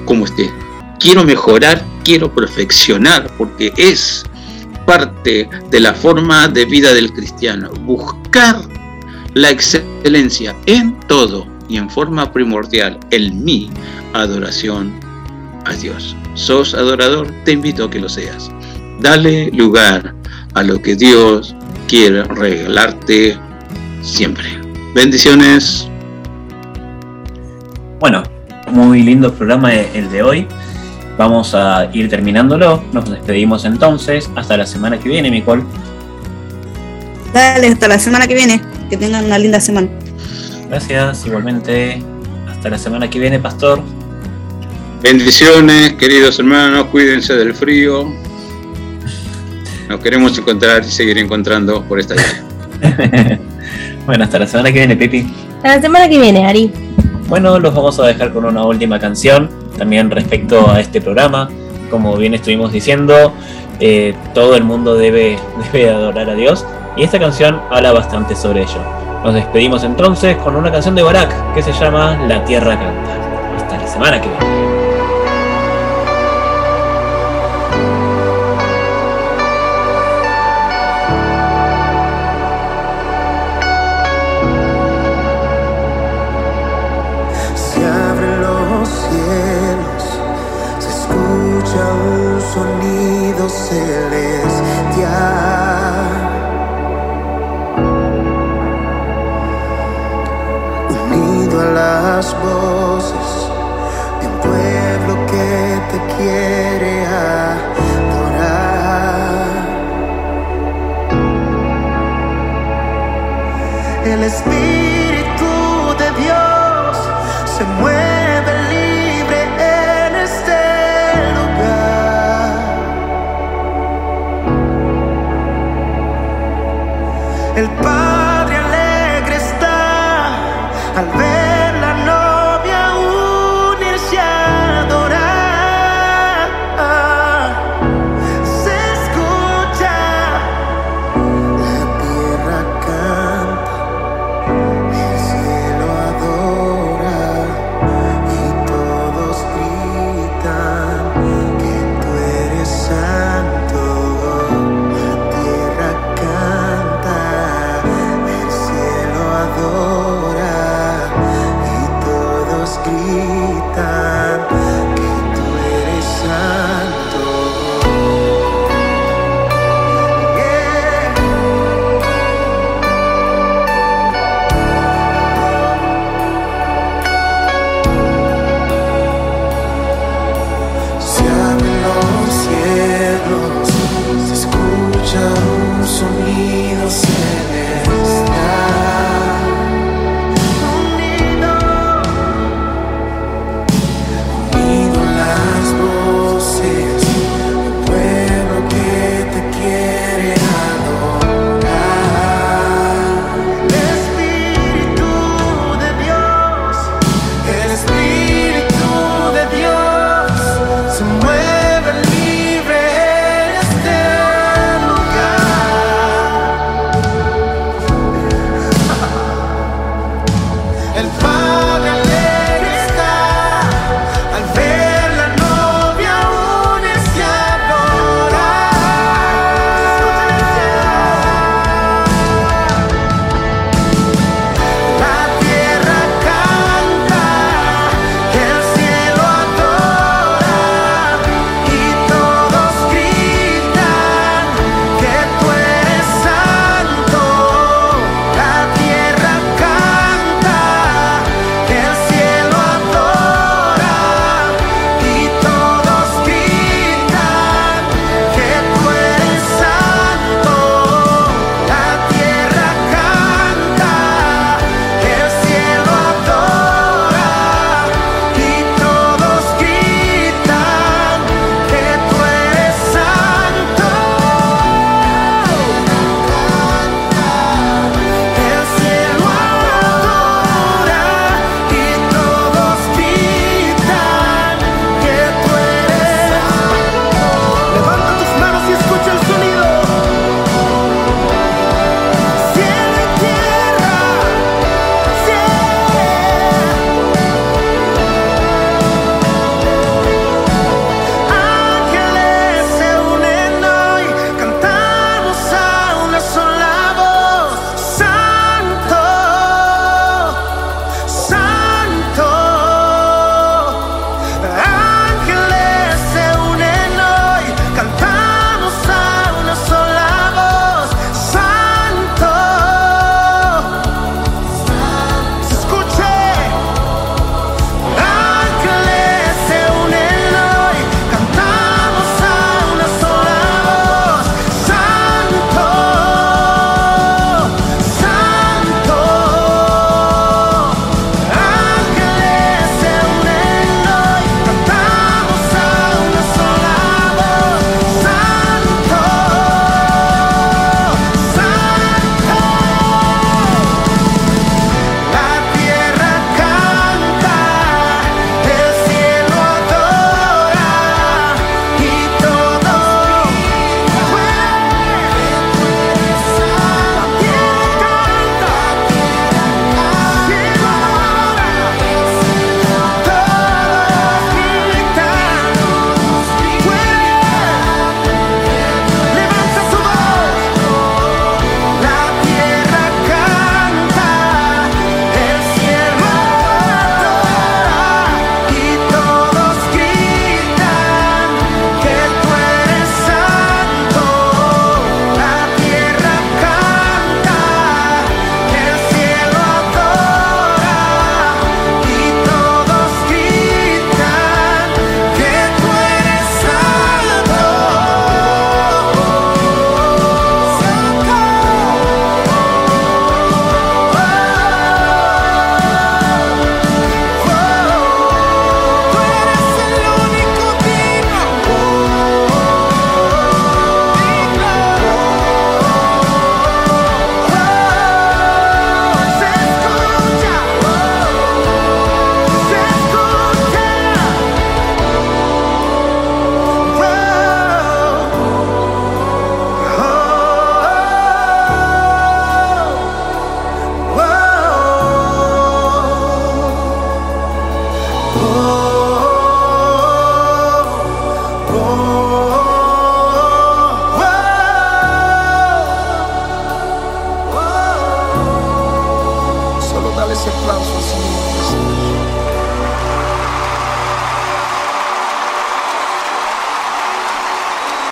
[0.04, 0.50] cómo esté.
[0.98, 4.24] Quiero mejorar, quiero perfeccionar, porque es
[4.86, 7.70] parte de la forma de vida del cristiano.
[7.80, 8.60] Buscar
[9.34, 13.70] la excelencia en todo y en forma primordial en mi
[14.12, 15.03] adoración
[15.64, 16.16] a Dios.
[16.34, 17.28] ¿Sos adorador?
[17.44, 18.50] Te invito a que lo seas.
[19.00, 20.14] Dale lugar
[20.54, 21.54] a lo que Dios
[21.88, 23.38] quiere regalarte
[24.02, 24.44] siempre.
[24.94, 25.88] Bendiciones.
[28.00, 28.22] Bueno,
[28.70, 30.46] muy lindo programa el de hoy.
[31.16, 32.82] Vamos a ir terminándolo.
[32.92, 34.30] Nos despedimos entonces.
[34.34, 35.62] Hasta la semana que viene, Nicole.
[37.32, 38.60] Dale, hasta la semana que viene.
[38.90, 39.88] Que tengan una linda semana.
[40.68, 42.02] Gracias, igualmente.
[42.50, 43.80] Hasta la semana que viene, Pastor.
[45.04, 48.10] Bendiciones, queridos hermanos, cuídense del frío.
[49.86, 53.38] Nos queremos encontrar y seguir encontrando por esta vida.
[54.06, 55.30] bueno, hasta la semana que viene, Pipi.
[55.56, 56.72] Hasta la semana que viene, Ari.
[57.28, 61.50] Bueno, los vamos a dejar con una última canción, también respecto a este programa.
[61.90, 63.34] Como bien estuvimos diciendo,
[63.80, 65.38] eh, todo el mundo debe,
[65.74, 66.64] debe adorar a Dios
[66.96, 68.82] y esta canción habla bastante sobre ello.
[69.22, 73.54] Nos despedimos entonces con una canción de Barak que se llama La Tierra Canta.
[73.58, 74.63] Hasta la semana que viene.